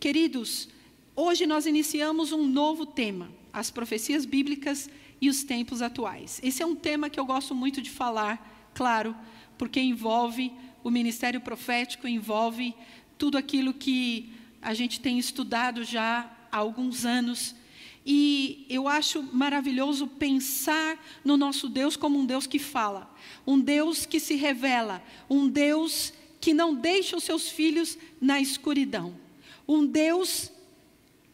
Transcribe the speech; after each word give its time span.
Queridos, 0.00 0.68
hoje 1.16 1.44
nós 1.44 1.66
iniciamos 1.66 2.30
um 2.30 2.46
novo 2.46 2.86
tema, 2.86 3.28
as 3.52 3.68
profecias 3.68 4.24
bíblicas 4.24 4.88
e 5.20 5.28
os 5.28 5.42
tempos 5.42 5.82
atuais. 5.82 6.40
Esse 6.40 6.62
é 6.62 6.66
um 6.66 6.76
tema 6.76 7.10
que 7.10 7.18
eu 7.18 7.26
gosto 7.26 7.52
muito 7.52 7.82
de 7.82 7.90
falar, 7.90 8.70
claro, 8.74 9.12
porque 9.58 9.80
envolve 9.80 10.52
o 10.84 10.90
ministério 10.90 11.40
profético, 11.40 12.06
envolve 12.06 12.76
tudo 13.18 13.36
aquilo 13.36 13.74
que 13.74 14.32
a 14.62 14.72
gente 14.72 15.00
tem 15.00 15.18
estudado 15.18 15.82
já 15.82 16.30
há 16.52 16.56
alguns 16.56 17.04
anos. 17.04 17.56
E 18.06 18.66
eu 18.70 18.86
acho 18.86 19.20
maravilhoso 19.32 20.06
pensar 20.06 20.96
no 21.24 21.36
nosso 21.36 21.68
Deus 21.68 21.96
como 21.96 22.20
um 22.20 22.24
Deus 22.24 22.46
que 22.46 22.60
fala, 22.60 23.12
um 23.44 23.58
Deus 23.58 24.06
que 24.06 24.20
se 24.20 24.36
revela, 24.36 25.02
um 25.28 25.48
Deus 25.48 26.12
que 26.40 26.54
não 26.54 26.72
deixa 26.72 27.16
os 27.16 27.24
seus 27.24 27.48
filhos 27.48 27.98
na 28.20 28.40
escuridão, 28.40 29.12
um 29.68 29.84
Deus 29.84 30.50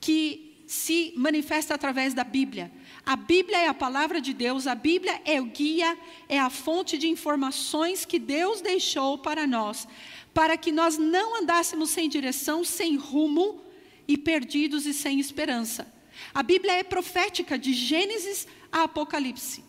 que 0.01 0.45
se 0.67 1.13
manifesta 1.17 1.75
através 1.75 2.15
da 2.15 2.25
Bíblia. 2.25 2.73
A 3.07 3.17
Bíblia 3.17 3.59
é 3.59 3.69
a 3.69 3.75
palavra 3.75 4.21
de 4.21 4.33
Deus, 4.33 4.67
a 4.67 4.75
Bíblia 4.75 5.21
é 5.25 5.41
o 5.41 5.45
guia, 5.45 5.97
é 6.29 6.39
a 6.39 6.51
fonte 6.51 6.99
de 6.99 7.09
informações 7.09 8.05
que 8.05 8.19
Deus 8.19 8.61
deixou 8.61 9.19
para 9.19 9.47
nós, 9.47 9.87
para 10.33 10.57
que 10.57 10.73
nós 10.73 10.99
não 10.99 11.41
andássemos 11.41 11.91
sem 11.91 12.09
direção, 12.09 12.65
sem 12.65 12.97
rumo 12.97 13.63
e 14.09 14.17
perdidos 14.17 14.85
e 14.85 14.93
sem 14.93 15.21
esperança. 15.21 15.87
A 16.33 16.43
Bíblia 16.43 16.73
é 16.73 16.83
profética 16.83 17.59
de 17.59 17.73
Gênesis 17.73 18.47
a 18.73 18.85
Apocalipse. 18.85 19.63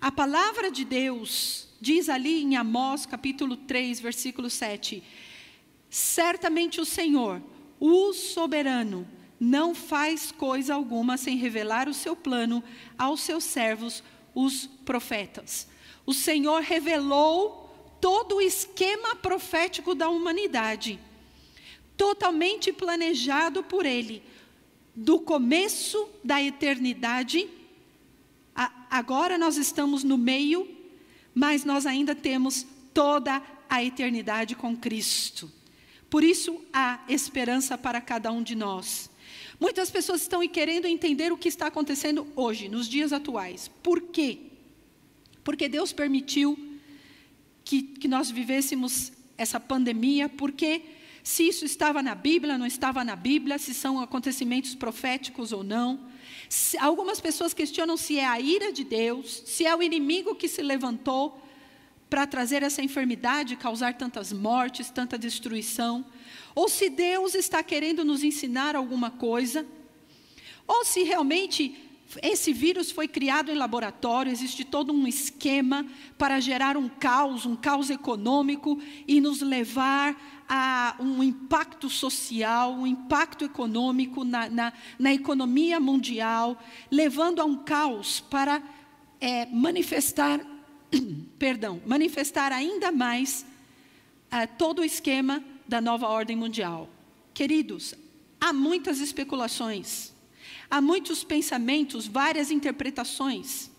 A 0.00 0.10
palavra 0.10 0.70
de 0.70 0.84
Deus 0.84 1.68
diz 1.80 2.08
ali 2.08 2.42
em 2.42 2.56
Amós, 2.56 3.06
capítulo 3.06 3.56
3, 3.56 4.00
versículo 4.00 4.50
7: 4.50 5.02
Certamente 5.88 6.80
o 6.80 6.84
Senhor, 6.84 7.42
o 7.84 8.12
soberano, 8.12 9.04
não 9.40 9.74
faz 9.74 10.30
coisa 10.30 10.72
alguma 10.72 11.16
sem 11.16 11.36
revelar 11.36 11.88
o 11.88 11.94
seu 11.94 12.14
plano 12.14 12.62
aos 12.96 13.22
seus 13.22 13.42
servos, 13.42 14.04
os 14.32 14.66
profetas. 14.84 15.66
O 16.06 16.14
Senhor 16.14 16.62
revelou 16.62 17.96
todo 18.00 18.36
o 18.36 18.40
esquema 18.40 19.16
profético 19.16 19.96
da 19.96 20.08
humanidade, 20.08 20.96
totalmente 21.96 22.72
planejado 22.72 23.64
por 23.64 23.84
Ele, 23.84 24.22
do 24.94 25.18
começo 25.18 26.08
da 26.22 26.40
eternidade. 26.40 27.50
agora 28.88 29.36
nós 29.36 29.56
estamos 29.56 30.04
no 30.04 30.16
meio, 30.16 30.70
mas 31.34 31.64
nós 31.64 31.84
ainda 31.84 32.14
temos 32.14 32.64
toda 32.94 33.42
a 33.68 33.82
eternidade 33.82 34.54
com 34.54 34.76
Cristo. 34.76 35.50
Por 36.12 36.22
isso 36.22 36.60
há 36.74 37.00
esperança 37.08 37.78
para 37.78 37.98
cada 37.98 38.30
um 38.30 38.42
de 38.42 38.54
nós. 38.54 39.08
Muitas 39.58 39.90
pessoas 39.90 40.20
estão 40.20 40.46
querendo 40.46 40.84
entender 40.84 41.32
o 41.32 41.38
que 41.38 41.48
está 41.48 41.68
acontecendo 41.68 42.26
hoje, 42.36 42.68
nos 42.68 42.86
dias 42.86 43.14
atuais. 43.14 43.70
Por 43.82 43.98
quê? 43.98 44.40
Porque 45.42 45.70
Deus 45.70 45.90
permitiu 45.90 46.58
que, 47.64 47.80
que 47.80 48.06
nós 48.08 48.30
vivêssemos 48.30 49.10
essa 49.38 49.58
pandemia, 49.58 50.28
porque 50.28 50.82
se 51.24 51.48
isso 51.48 51.64
estava 51.64 52.02
na 52.02 52.14
Bíblia, 52.14 52.58
não 52.58 52.66
estava 52.66 53.02
na 53.02 53.16
Bíblia, 53.16 53.58
se 53.58 53.72
são 53.72 53.98
acontecimentos 53.98 54.74
proféticos 54.74 55.50
ou 55.50 55.64
não. 55.64 55.98
Se, 56.46 56.76
algumas 56.76 57.20
pessoas 57.20 57.54
questionam 57.54 57.96
se 57.96 58.18
é 58.18 58.26
a 58.26 58.38
ira 58.38 58.70
de 58.70 58.84
Deus, 58.84 59.44
se 59.46 59.64
é 59.64 59.74
o 59.74 59.82
inimigo 59.82 60.34
que 60.34 60.46
se 60.46 60.60
levantou 60.60 61.42
para 62.12 62.26
trazer 62.26 62.62
essa 62.62 62.82
enfermidade, 62.82 63.56
causar 63.56 63.94
tantas 63.94 64.34
mortes, 64.34 64.90
tanta 64.90 65.16
destruição? 65.16 66.04
Ou 66.54 66.68
se 66.68 66.90
Deus 66.90 67.34
está 67.34 67.62
querendo 67.62 68.04
nos 68.04 68.22
ensinar 68.22 68.76
alguma 68.76 69.10
coisa, 69.10 69.66
ou 70.68 70.84
se 70.84 71.04
realmente 71.04 71.74
esse 72.22 72.52
vírus 72.52 72.90
foi 72.90 73.08
criado 73.08 73.50
em 73.50 73.54
laboratório, 73.54 74.30
existe 74.30 74.62
todo 74.62 74.92
um 74.92 75.06
esquema 75.06 75.86
para 76.18 76.38
gerar 76.38 76.76
um 76.76 76.86
caos, 76.86 77.46
um 77.46 77.56
caos 77.56 77.88
econômico 77.88 78.78
e 79.08 79.18
nos 79.18 79.40
levar 79.40 80.44
a 80.46 80.94
um 81.00 81.22
impacto 81.22 81.88
social, 81.88 82.74
um 82.74 82.86
impacto 82.86 83.42
econômico 83.42 84.22
na, 84.22 84.50
na, 84.50 84.72
na 84.98 85.14
economia 85.14 85.80
mundial, 85.80 86.62
levando 86.90 87.40
a 87.40 87.46
um 87.46 87.56
caos 87.56 88.20
para 88.20 88.62
é, 89.18 89.46
manifestar, 89.46 90.51
perdão, 91.38 91.80
manifestar 91.86 92.52
ainda 92.52 92.92
mais 92.92 93.44
é, 94.30 94.46
todo 94.46 94.80
o 94.80 94.84
esquema 94.84 95.42
da 95.66 95.80
nova 95.80 96.08
ordem 96.08 96.36
mundial. 96.36 96.88
Queridos, 97.34 97.94
há 98.40 98.52
muitas 98.52 99.00
especulações, 99.00 100.12
há 100.70 100.80
muitos 100.80 101.24
pensamentos, 101.24 102.06
várias 102.06 102.50
interpretações, 102.50 103.70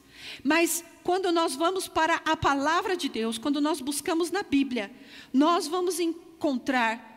mas 0.43 0.83
quando 1.03 1.31
nós 1.31 1.55
vamos 1.55 1.87
para 1.87 2.15
a 2.25 2.35
palavra 2.35 2.95
de 2.95 3.09
Deus, 3.09 3.37
quando 3.37 3.59
nós 3.59 3.81
buscamos 3.81 4.31
na 4.31 4.41
Bíblia, 4.41 4.91
nós 5.33 5.67
vamos 5.67 5.99
encontrar 5.99 7.11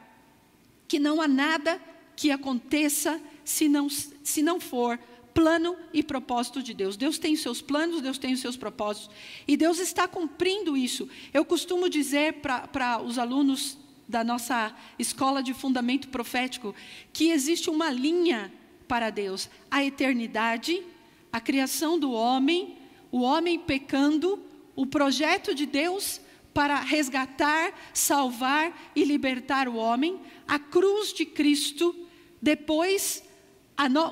que 0.89 0.99
não 0.99 1.21
há 1.21 1.29
nada 1.29 1.81
que 2.17 2.31
aconteça 2.31 3.21
se 3.45 3.69
não, 3.69 3.89
se 3.89 4.43
não 4.43 4.59
for 4.59 4.99
plano 5.37 5.77
e 5.93 6.03
propósito 6.03 6.63
de 6.63 6.73
Deus. 6.73 6.97
Deus 6.97 7.19
tem 7.19 7.35
os 7.35 7.43
seus 7.43 7.61
planos, 7.61 8.01
Deus 8.01 8.17
tem 8.17 8.33
os 8.33 8.41
seus 8.41 8.57
propósitos, 8.57 9.11
e 9.47 9.55
Deus 9.55 9.79
está 9.79 10.09
cumprindo 10.09 10.75
isso. 10.75 11.07
Eu 11.33 11.45
costumo 11.45 11.91
dizer 11.91 12.41
para 12.41 13.03
os 13.03 13.19
alunos 13.19 13.77
da 14.09 14.25
nossa 14.25 14.75
escola 14.99 15.43
de 15.43 15.53
fundamento 15.53 16.09
profético, 16.09 16.75
que 17.13 17.29
existe 17.29 17.69
uma 17.69 17.91
linha 17.91 18.51
para 18.89 19.11
Deus: 19.11 19.51
a 19.71 19.85
eternidade, 19.85 20.83
a 21.31 21.39
criação 21.39 21.99
do 21.99 22.13
homem, 22.13 22.79
o 23.13 23.21
homem 23.21 23.59
pecando, 23.59 24.43
o 24.75 24.87
projeto 24.87 25.55
de 25.55 25.67
Deus 25.67 26.19
para 26.55 26.81
resgatar, 26.81 27.75
salvar 27.93 28.91
e 28.97 29.05
libertar 29.05 29.69
o 29.69 29.77
homem, 29.77 30.19
a 30.49 30.59
cruz 30.59 31.13
de 31.13 31.27
Cristo, 31.27 31.95
depois 32.41 33.23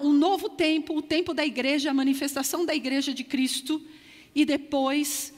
um 0.02 0.12
novo 0.12 0.48
tempo, 0.50 0.96
o 0.96 1.02
tempo 1.02 1.32
da 1.32 1.44
igreja, 1.44 1.90
a 1.90 1.94
manifestação 1.94 2.64
da 2.64 2.74
igreja 2.74 3.14
de 3.14 3.24
Cristo, 3.24 3.80
e 4.34 4.44
depois 4.44 5.32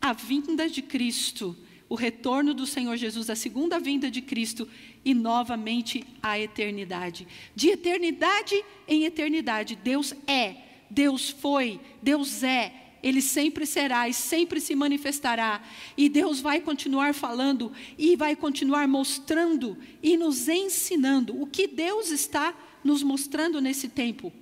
a 0.00 0.12
vinda 0.12 0.68
de 0.68 0.82
Cristo 0.82 1.56
o 1.90 1.96
retorno 1.96 2.54
do 2.54 2.66
Senhor 2.66 2.96
Jesus, 2.96 3.28
a 3.28 3.34
segunda 3.34 3.80
vinda 3.80 4.08
de 4.08 4.22
Cristo 4.22 4.68
e 5.04 5.12
novamente 5.12 6.06
a 6.22 6.38
eternidade. 6.38 7.26
De 7.52 7.70
eternidade 7.70 8.64
em 8.86 9.04
eternidade, 9.04 9.74
Deus 9.74 10.14
é, 10.24 10.54
Deus 10.88 11.30
foi, 11.30 11.80
Deus 12.00 12.44
é, 12.44 12.72
ele 13.02 13.20
sempre 13.20 13.66
será 13.66 14.08
e 14.08 14.14
sempre 14.14 14.60
se 14.60 14.76
manifestará. 14.76 15.60
E 15.96 16.08
Deus 16.08 16.40
vai 16.40 16.60
continuar 16.60 17.12
falando 17.12 17.72
e 17.98 18.14
vai 18.14 18.36
continuar 18.36 18.86
mostrando 18.86 19.76
e 20.00 20.16
nos 20.16 20.46
ensinando 20.46 21.42
o 21.42 21.46
que 21.46 21.66
Deus 21.66 22.12
está 22.12 22.54
nos 22.82 23.02
mostrando 23.02 23.60
nesse 23.60 23.88
tempo. 23.88 24.32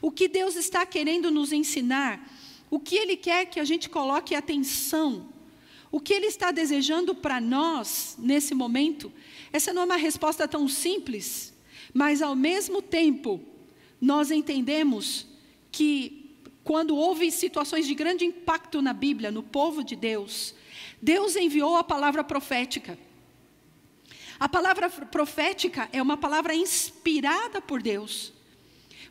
O 0.00 0.10
que 0.10 0.28
Deus 0.28 0.56
está 0.56 0.84
querendo 0.84 1.30
nos 1.30 1.52
ensinar. 1.52 2.30
O 2.70 2.78
que 2.78 2.96
Ele 2.96 3.16
quer 3.16 3.46
que 3.46 3.58
a 3.58 3.64
gente 3.64 3.88
coloque 3.88 4.34
atenção. 4.34 5.28
O 5.90 6.00
que 6.00 6.12
Ele 6.12 6.26
está 6.26 6.50
desejando 6.50 7.14
para 7.14 7.40
nós 7.40 8.16
nesse 8.18 8.54
momento? 8.54 9.12
Essa 9.52 9.72
não 9.72 9.82
é 9.82 9.84
uma 9.86 9.96
resposta 9.96 10.46
tão 10.46 10.68
simples, 10.68 11.54
mas 11.94 12.20
ao 12.20 12.36
mesmo 12.36 12.82
tempo, 12.82 13.40
nós 14.00 14.30
entendemos 14.30 15.26
que 15.72 16.36
quando 16.62 16.94
houve 16.94 17.30
situações 17.30 17.86
de 17.86 17.94
grande 17.94 18.26
impacto 18.26 18.82
na 18.82 18.92
Bíblia, 18.92 19.30
no 19.30 19.42
povo 19.42 19.82
de 19.82 19.96
Deus, 19.96 20.54
Deus 21.00 21.34
enviou 21.34 21.76
a 21.76 21.84
palavra 21.84 22.22
profética. 22.22 22.98
A 24.38 24.48
palavra 24.48 24.88
profética 24.88 25.88
é 25.92 26.00
uma 26.00 26.16
palavra 26.16 26.54
inspirada 26.54 27.60
por 27.60 27.82
Deus. 27.82 28.32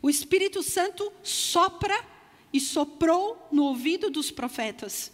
O 0.02 0.10
Espírito 0.10 0.64
Santo 0.64 1.12
sopra 1.22 2.04
e 2.54 2.60
soprou 2.60 3.48
no 3.52 3.64
ouvido 3.66 4.10
dos 4.10 4.32
profetas. 4.32 5.12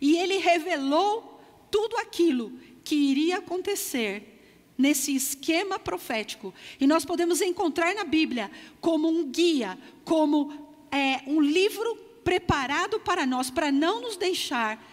E 0.00 0.16
ele 0.16 0.38
revelou 0.38 1.40
tudo 1.70 1.96
aquilo 1.96 2.52
que 2.84 2.94
iria 2.94 3.38
acontecer 3.38 4.34
nesse 4.78 5.14
esquema 5.16 5.78
profético. 5.78 6.54
E 6.78 6.86
nós 6.86 7.04
podemos 7.04 7.40
encontrar 7.40 7.94
na 7.94 8.04
Bíblia 8.04 8.50
como 8.80 9.08
um 9.08 9.24
guia, 9.24 9.76
como 10.04 10.52
é, 10.92 11.22
um 11.26 11.40
livro 11.40 11.96
preparado 12.22 13.00
para 13.00 13.26
nós, 13.26 13.50
para 13.50 13.72
não 13.72 14.00
nos 14.00 14.16
deixar 14.16 14.84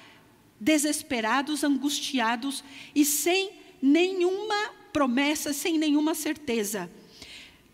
desesperados, 0.59 1.63
angustiados 1.63 2.63
e 2.95 3.03
sem 3.03 3.62
nenhuma 3.83 4.71
promessa, 4.94 5.51
sem 5.51 5.77
nenhuma 5.77 6.15
certeza. 6.15 6.89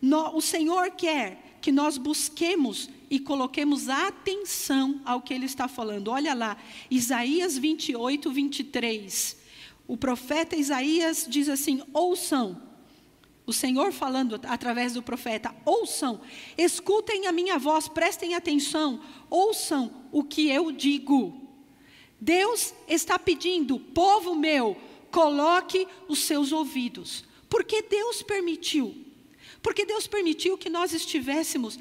No, 0.01 0.35
o 0.35 0.41
Senhor 0.41 0.89
quer 0.89 1.59
que 1.61 1.71
nós 1.71 1.99
busquemos 1.99 2.89
e 3.11 3.19
coloquemos 3.19 3.87
atenção 3.87 4.99
ao 5.05 5.21
que 5.21 5.31
ele 5.31 5.45
está 5.45 5.67
falando. 5.67 6.07
Olha 6.07 6.33
lá, 6.33 6.57
Isaías 6.89 7.55
28, 7.55 8.31
23. 8.31 9.37
O 9.87 9.95
profeta 9.95 10.55
Isaías 10.55 11.27
diz 11.29 11.47
assim: 11.47 11.83
ouçam. 11.93 12.59
o 13.45 13.53
Senhor 13.53 13.91
falando 13.91 14.39
através 14.47 14.93
do 14.93 15.03
profeta: 15.03 15.53
ouçam, 15.63 16.21
escutem 16.57 17.27
a 17.27 17.31
minha 17.31 17.59
voz, 17.59 17.87
prestem 17.87 18.33
atenção, 18.33 18.99
ouçam 19.29 19.91
o 20.11 20.23
que 20.23 20.49
eu 20.49 20.71
digo. 20.71 21.39
Deus 22.19 22.73
está 22.87 23.17
pedindo, 23.19 23.79
povo 23.79 24.35
meu, 24.35 24.75
coloque 25.11 25.87
os 26.07 26.19
seus 26.19 26.51
ouvidos. 26.51 27.23
Porque 27.49 27.81
Deus 27.81 28.21
permitiu. 28.21 28.95
Porque 29.61 29.85
Deus 29.85 30.07
permitiu 30.07 30.57
que 30.57 30.69
nós 30.69 30.93
estivéssemos 30.93 31.79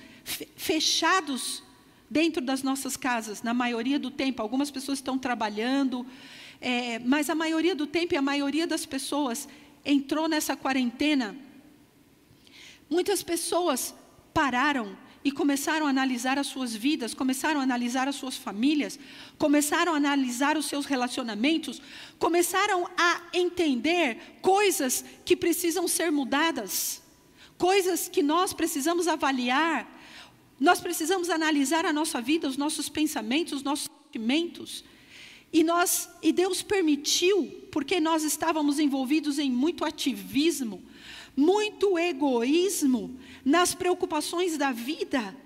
fechados 0.57 1.63
dentro 2.11 2.43
das 2.43 2.63
nossas 2.63 2.97
casas, 2.97 3.43
na 3.43 3.55
maioria 3.55 3.99
do 3.99 4.11
tempo. 4.11 4.43
Algumas 4.43 4.71
pessoas 4.71 4.99
estão 4.99 5.19
trabalhando, 5.19 6.07
é, 6.61 6.99
mas 7.01 7.31
a 7.31 7.35
maioria 7.35 7.75
do 7.75 7.87
tempo 7.87 8.15
e 8.15 8.17
a 8.17 8.23
maioria 8.23 8.67
das 8.67 8.85
pessoas 8.85 9.49
entrou 9.85 10.27
nessa 10.27 10.57
quarentena 10.57 11.37
Muitas 12.89 13.23
pessoas 13.23 13.95
pararam 14.33 14.97
e 15.29 15.31
começaram 15.31 15.87
a 15.87 15.91
analisar 15.91 16.39
as 16.39 16.47
suas 16.47 16.75
vidas, 16.75 17.13
começaram 17.13 17.61
a 17.61 17.63
analisar 17.63 18.09
as 18.09 18.17
suas 18.17 18.35
famílias, 18.35 18.99
começaram 19.37 19.93
a 19.93 19.97
analisar 19.99 20.57
os 20.57 20.65
seus 20.65 20.87
relacionamentos, 20.87 21.83
começaram 22.19 22.89
a 22.97 23.21
entender 23.35 24.39
coisas 24.41 25.05
que 25.27 25.37
precisam 25.37 25.87
ser 25.87 26.11
mudadas, 26.11 27.03
coisas 27.59 28.09
que 28.09 28.23
nós 28.23 28.55
precisamos 28.55 29.07
avaliar, 29.07 29.87
nós 30.59 30.81
precisamos 30.81 31.29
analisar 31.29 31.85
a 31.85 31.93
nossa 31.93 32.23
vida, 32.23 32.49
os 32.49 32.57
nossos 32.57 32.89
pensamentos, 32.89 33.53
os 33.53 33.63
nossos 33.63 33.87
sentimentos. 34.07 34.83
E 35.53 35.63
nós, 35.63 36.09
e 36.23 36.33
Deus 36.33 36.63
permitiu, 36.63 37.69
porque 37.71 38.01
nós 38.01 38.25
estávamos 38.25 38.79
envolvidos 38.79 39.39
em 39.39 39.51
muito 39.51 39.85
ativismo, 39.85 40.83
muito 41.39 41.97
egoísmo 41.97 43.17
nas 43.45 43.73
preocupações 43.73 44.59
da 44.59 44.73
vida, 44.73 45.37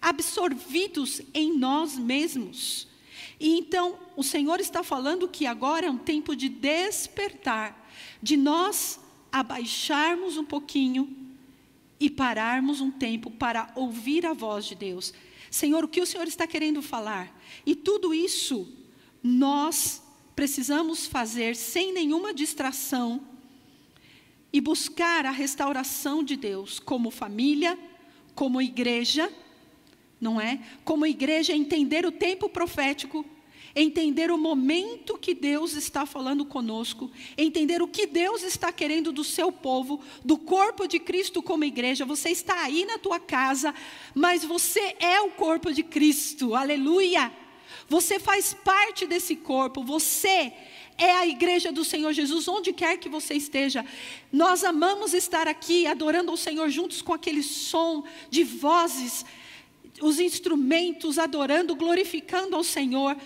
absorvidos 0.00 1.20
em 1.34 1.58
nós 1.58 1.98
mesmos. 1.98 2.86
E 3.40 3.58
então 3.58 3.98
o 4.16 4.22
Senhor 4.22 4.60
está 4.60 4.84
falando 4.84 5.26
que 5.26 5.44
agora 5.44 5.86
é 5.86 5.90
um 5.90 5.98
tempo 5.98 6.36
de 6.36 6.48
despertar, 6.48 7.90
de 8.22 8.36
nós 8.36 9.00
abaixarmos 9.32 10.36
um 10.36 10.44
pouquinho 10.44 11.12
e 11.98 12.08
pararmos 12.08 12.80
um 12.80 12.92
tempo 12.92 13.28
para 13.28 13.72
ouvir 13.74 14.24
a 14.24 14.32
voz 14.32 14.66
de 14.66 14.76
Deus. 14.76 15.12
Senhor, 15.50 15.82
o 15.82 15.88
que 15.88 16.00
o 16.00 16.06
Senhor 16.06 16.28
está 16.28 16.46
querendo 16.46 16.80
falar? 16.80 17.36
E 17.66 17.74
tudo 17.74 18.14
isso 18.14 18.68
nós 19.20 20.00
precisamos 20.36 21.08
fazer 21.08 21.56
sem 21.56 21.92
nenhuma 21.92 22.32
distração 22.32 23.33
e 24.54 24.60
buscar 24.60 25.26
a 25.26 25.32
restauração 25.32 26.22
de 26.22 26.36
Deus 26.36 26.78
como 26.78 27.10
família, 27.10 27.76
como 28.36 28.62
igreja, 28.62 29.28
não 30.20 30.40
é? 30.40 30.60
Como 30.84 31.04
igreja, 31.04 31.52
entender 31.52 32.06
o 32.06 32.12
tempo 32.12 32.48
profético, 32.48 33.26
entender 33.74 34.30
o 34.30 34.38
momento 34.38 35.18
que 35.18 35.34
Deus 35.34 35.72
está 35.74 36.06
falando 36.06 36.44
conosco, 36.44 37.10
entender 37.36 37.82
o 37.82 37.88
que 37.88 38.06
Deus 38.06 38.44
está 38.44 38.70
querendo 38.70 39.10
do 39.10 39.24
seu 39.24 39.50
povo, 39.50 40.00
do 40.24 40.38
corpo 40.38 40.86
de 40.86 41.00
Cristo 41.00 41.42
como 41.42 41.64
igreja. 41.64 42.04
Você 42.04 42.28
está 42.28 42.62
aí 42.62 42.84
na 42.84 42.96
tua 42.96 43.18
casa, 43.18 43.74
mas 44.14 44.44
você 44.44 44.94
é 45.00 45.20
o 45.20 45.32
corpo 45.32 45.72
de 45.72 45.82
Cristo. 45.82 46.54
Aleluia! 46.54 47.32
Você 47.88 48.20
faz 48.20 48.54
parte 48.54 49.04
desse 49.04 49.34
corpo, 49.34 49.82
você 49.82 50.52
é 50.98 51.12
a 51.12 51.26
igreja 51.26 51.70
do 51.70 51.84
Senhor 51.84 52.12
Jesus, 52.12 52.48
onde 52.48 52.72
quer 52.72 52.98
que 52.98 53.08
você 53.08 53.34
esteja. 53.34 53.84
Nós 54.32 54.64
amamos 54.64 55.12
estar 55.12 55.46
aqui 55.48 55.86
adorando 55.86 56.30
ao 56.30 56.36
Senhor 56.36 56.70
juntos 56.70 57.02
com 57.02 57.12
aquele 57.12 57.42
som 57.42 58.04
de 58.30 58.44
vozes, 58.44 59.24
os 60.00 60.18
instrumentos, 60.18 61.18
adorando, 61.18 61.76
glorificando 61.76 62.56
ao 62.56 62.64
Senhor. 62.64 63.16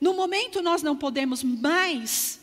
No 0.00 0.14
momento 0.14 0.60
nós 0.60 0.82
não 0.82 0.96
podemos 0.96 1.42
mais 1.42 2.41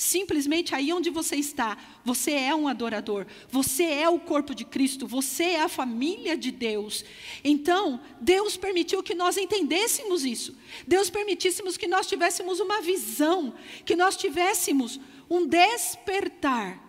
Simplesmente 0.00 0.74
aí 0.74 0.94
onde 0.94 1.10
você 1.10 1.36
está, 1.36 1.76
você 2.02 2.30
é 2.30 2.54
um 2.54 2.66
adorador, 2.66 3.26
você 3.50 3.84
é 3.84 4.08
o 4.08 4.18
corpo 4.18 4.54
de 4.54 4.64
Cristo, 4.64 5.06
você 5.06 5.44
é 5.44 5.60
a 5.60 5.68
família 5.68 6.38
de 6.38 6.50
Deus. 6.50 7.04
Então, 7.44 8.00
Deus 8.18 8.56
permitiu 8.56 9.02
que 9.02 9.14
nós 9.14 9.36
entendêssemos 9.36 10.24
isso. 10.24 10.56
Deus 10.88 11.10
permitíssemos 11.10 11.76
que 11.76 11.86
nós 11.86 12.06
tivéssemos 12.06 12.60
uma 12.60 12.80
visão, 12.80 13.52
que 13.84 13.94
nós 13.94 14.16
tivéssemos 14.16 14.98
um 15.28 15.46
despertar. 15.46 16.82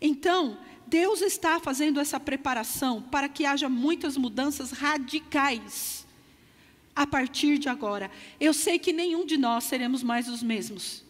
Então, 0.00 0.58
Deus 0.84 1.22
está 1.22 1.60
fazendo 1.60 2.00
essa 2.00 2.18
preparação 2.18 3.00
para 3.02 3.28
que 3.28 3.44
haja 3.44 3.68
muitas 3.68 4.16
mudanças 4.16 4.72
radicais 4.72 6.04
a 6.92 7.06
partir 7.06 7.56
de 7.58 7.68
agora. 7.68 8.10
Eu 8.40 8.52
sei 8.52 8.80
que 8.80 8.92
nenhum 8.92 9.24
de 9.24 9.36
nós 9.36 9.62
seremos 9.62 10.02
mais 10.02 10.28
os 10.28 10.42
mesmos 10.42 11.04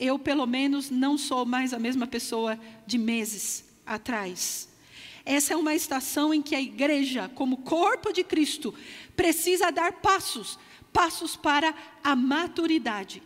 eu, 0.00 0.18
pelo 0.18 0.46
menos, 0.46 0.90
não 0.90 1.18
sou 1.18 1.44
mais 1.44 1.74
a 1.74 1.78
mesma 1.78 2.06
pessoa 2.06 2.58
de 2.86 2.96
meses 2.96 3.64
atrás. 3.84 4.68
Essa 5.24 5.52
é 5.52 5.56
uma 5.56 5.74
estação 5.74 6.32
em 6.32 6.40
que 6.40 6.54
a 6.54 6.60
igreja, 6.60 7.30
como 7.34 7.58
corpo 7.58 8.10
de 8.10 8.24
Cristo, 8.24 8.74
precisa 9.14 9.70
dar 9.70 9.92
passos. 9.92 10.58
Passos 10.92 11.36
para 11.36 11.72
a 12.02 12.16
maturidade, 12.16 13.22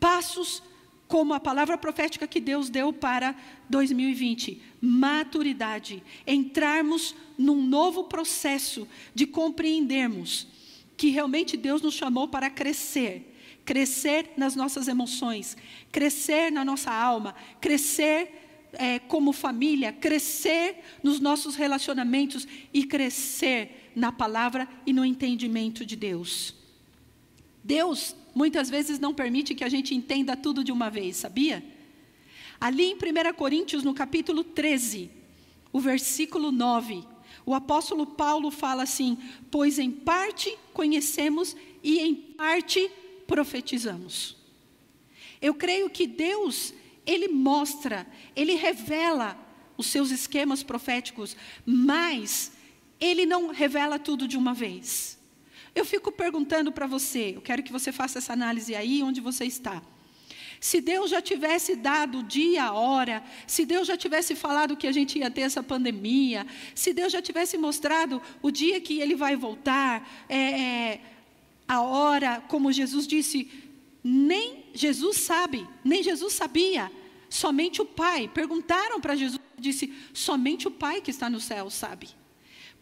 passos 0.00 0.62
como 1.06 1.34
a 1.34 1.38
palavra 1.38 1.78
profética 1.78 2.26
que 2.26 2.40
Deus 2.40 2.68
deu 2.68 2.92
para 2.92 3.36
2020, 3.68 4.60
maturidade, 4.80 6.02
entrarmos 6.26 7.14
num 7.38 7.62
novo 7.62 8.04
processo 8.04 8.88
de 9.14 9.26
compreendermos 9.26 10.48
que 10.96 11.10
realmente 11.10 11.56
Deus 11.56 11.82
nos 11.82 11.94
chamou 11.94 12.26
para 12.26 12.50
crescer 12.50 13.33
crescer 13.64 14.32
nas 14.36 14.54
nossas 14.54 14.88
emoções, 14.88 15.56
crescer 15.90 16.50
na 16.50 16.64
nossa 16.64 16.92
alma, 16.92 17.34
crescer 17.60 18.44
é, 18.74 18.98
como 18.98 19.32
família, 19.32 19.92
crescer 19.92 20.76
nos 21.02 21.20
nossos 21.20 21.54
relacionamentos 21.56 22.46
e 22.72 22.84
crescer 22.84 23.90
na 23.94 24.12
palavra 24.12 24.68
e 24.84 24.92
no 24.92 25.04
entendimento 25.04 25.84
de 25.84 25.96
Deus. 25.96 26.54
Deus 27.62 28.14
muitas 28.34 28.68
vezes 28.68 28.98
não 28.98 29.14
permite 29.14 29.54
que 29.54 29.64
a 29.64 29.68
gente 29.68 29.94
entenda 29.94 30.36
tudo 30.36 30.62
de 30.64 30.72
uma 30.72 30.90
vez, 30.90 31.16
sabia? 31.16 31.64
Ali 32.60 32.84
em 32.84 32.94
1 32.94 33.34
Coríntios, 33.34 33.82
no 33.82 33.94
capítulo 33.94 34.44
13, 34.44 35.10
o 35.72 35.80
versículo 35.80 36.52
9, 36.52 37.04
o 37.46 37.54
apóstolo 37.54 38.06
Paulo 38.06 38.50
fala 38.50 38.82
assim: 38.82 39.18
Pois 39.50 39.78
em 39.78 39.90
parte 39.90 40.56
conhecemos 40.72 41.56
e 41.82 41.98
em 42.00 42.14
parte 42.14 42.90
profetizamos. 43.26 44.36
Eu 45.40 45.54
creio 45.54 45.90
que 45.90 46.06
Deus, 46.06 46.72
Ele 47.06 47.28
mostra, 47.28 48.06
Ele 48.34 48.54
revela 48.54 49.38
os 49.76 49.86
seus 49.86 50.10
esquemas 50.10 50.62
proféticos, 50.62 51.36
mas 51.66 52.52
Ele 53.00 53.26
não 53.26 53.48
revela 53.48 53.98
tudo 53.98 54.26
de 54.26 54.36
uma 54.36 54.54
vez. 54.54 55.18
Eu 55.74 55.84
fico 55.84 56.12
perguntando 56.12 56.70
para 56.70 56.86
você, 56.86 57.32
eu 57.36 57.40
quero 57.40 57.62
que 57.62 57.72
você 57.72 57.90
faça 57.90 58.18
essa 58.18 58.32
análise 58.32 58.74
aí 58.74 59.02
onde 59.02 59.20
você 59.20 59.44
está. 59.44 59.82
Se 60.60 60.80
Deus 60.80 61.10
já 61.10 61.20
tivesse 61.20 61.76
dado 61.76 62.20
o 62.20 62.22
dia, 62.22 62.64
a 62.64 62.72
hora, 62.72 63.22
se 63.46 63.66
Deus 63.66 63.86
já 63.86 63.98
tivesse 63.98 64.34
falado 64.34 64.78
que 64.78 64.86
a 64.86 64.92
gente 64.92 65.18
ia 65.18 65.30
ter 65.30 65.42
essa 65.42 65.62
pandemia, 65.62 66.46
se 66.74 66.94
Deus 66.94 67.12
já 67.12 67.20
tivesse 67.20 67.58
mostrado 67.58 68.22
o 68.40 68.50
dia 68.50 68.80
que 68.80 68.98
Ele 68.98 69.14
vai 69.14 69.36
voltar, 69.36 70.24
é, 70.26 70.38
é, 70.38 71.00
a 71.66 71.80
hora, 71.80 72.42
como 72.48 72.72
Jesus 72.72 73.06
disse, 73.06 73.50
nem 74.02 74.64
Jesus 74.74 75.18
sabe, 75.18 75.66
nem 75.82 76.02
Jesus 76.02 76.34
sabia, 76.34 76.90
somente 77.30 77.80
o 77.80 77.86
Pai. 77.86 78.28
Perguntaram 78.28 79.00
para 79.00 79.16
Jesus, 79.16 79.40
disse: 79.58 79.92
somente 80.12 80.68
o 80.68 80.70
Pai 80.70 81.00
que 81.00 81.10
está 81.10 81.30
no 81.30 81.40
céu 81.40 81.70
sabe. 81.70 82.08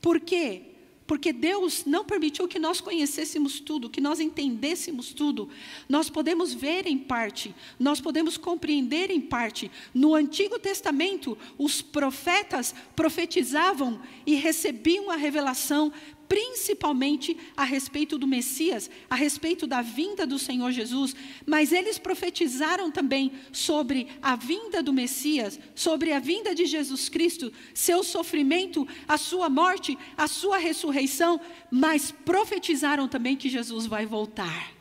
Por 0.00 0.18
quê? 0.18 0.62
Porque 1.06 1.32
Deus 1.32 1.84
não 1.84 2.04
permitiu 2.04 2.48
que 2.48 2.58
nós 2.58 2.80
conhecêssemos 2.80 3.60
tudo, 3.60 3.90
que 3.90 4.00
nós 4.00 4.18
entendêssemos 4.18 5.12
tudo. 5.12 5.48
Nós 5.88 6.08
podemos 6.08 6.54
ver 6.54 6.86
em 6.86 6.96
parte, 6.96 7.54
nós 7.78 8.00
podemos 8.00 8.36
compreender 8.36 9.10
em 9.10 9.20
parte. 9.20 9.70
No 9.92 10.14
Antigo 10.14 10.58
Testamento, 10.58 11.36
os 11.58 11.82
profetas 11.82 12.74
profetizavam 12.96 14.00
e 14.24 14.34
recebiam 14.34 15.10
a 15.10 15.16
revelação 15.16 15.92
principalmente 16.32 17.36
a 17.54 17.62
respeito 17.62 18.16
do 18.16 18.26
Messias, 18.26 18.88
a 19.10 19.14
respeito 19.14 19.66
da 19.66 19.82
vinda 19.82 20.26
do 20.26 20.38
Senhor 20.38 20.72
Jesus, 20.72 21.14
mas 21.44 21.72
eles 21.72 21.98
profetizaram 21.98 22.90
também 22.90 23.32
sobre 23.52 24.08
a 24.22 24.34
vinda 24.34 24.82
do 24.82 24.94
Messias, 24.94 25.60
sobre 25.74 26.10
a 26.10 26.18
vinda 26.18 26.54
de 26.54 26.64
Jesus 26.64 27.10
Cristo, 27.10 27.52
seu 27.74 28.02
sofrimento, 28.02 28.88
a 29.06 29.18
sua 29.18 29.50
morte, 29.50 29.98
a 30.16 30.26
sua 30.26 30.56
ressurreição, 30.56 31.38
mas 31.70 32.10
profetizaram 32.10 33.06
também 33.06 33.36
que 33.36 33.50
Jesus 33.50 33.84
vai 33.84 34.06
voltar. 34.06 34.72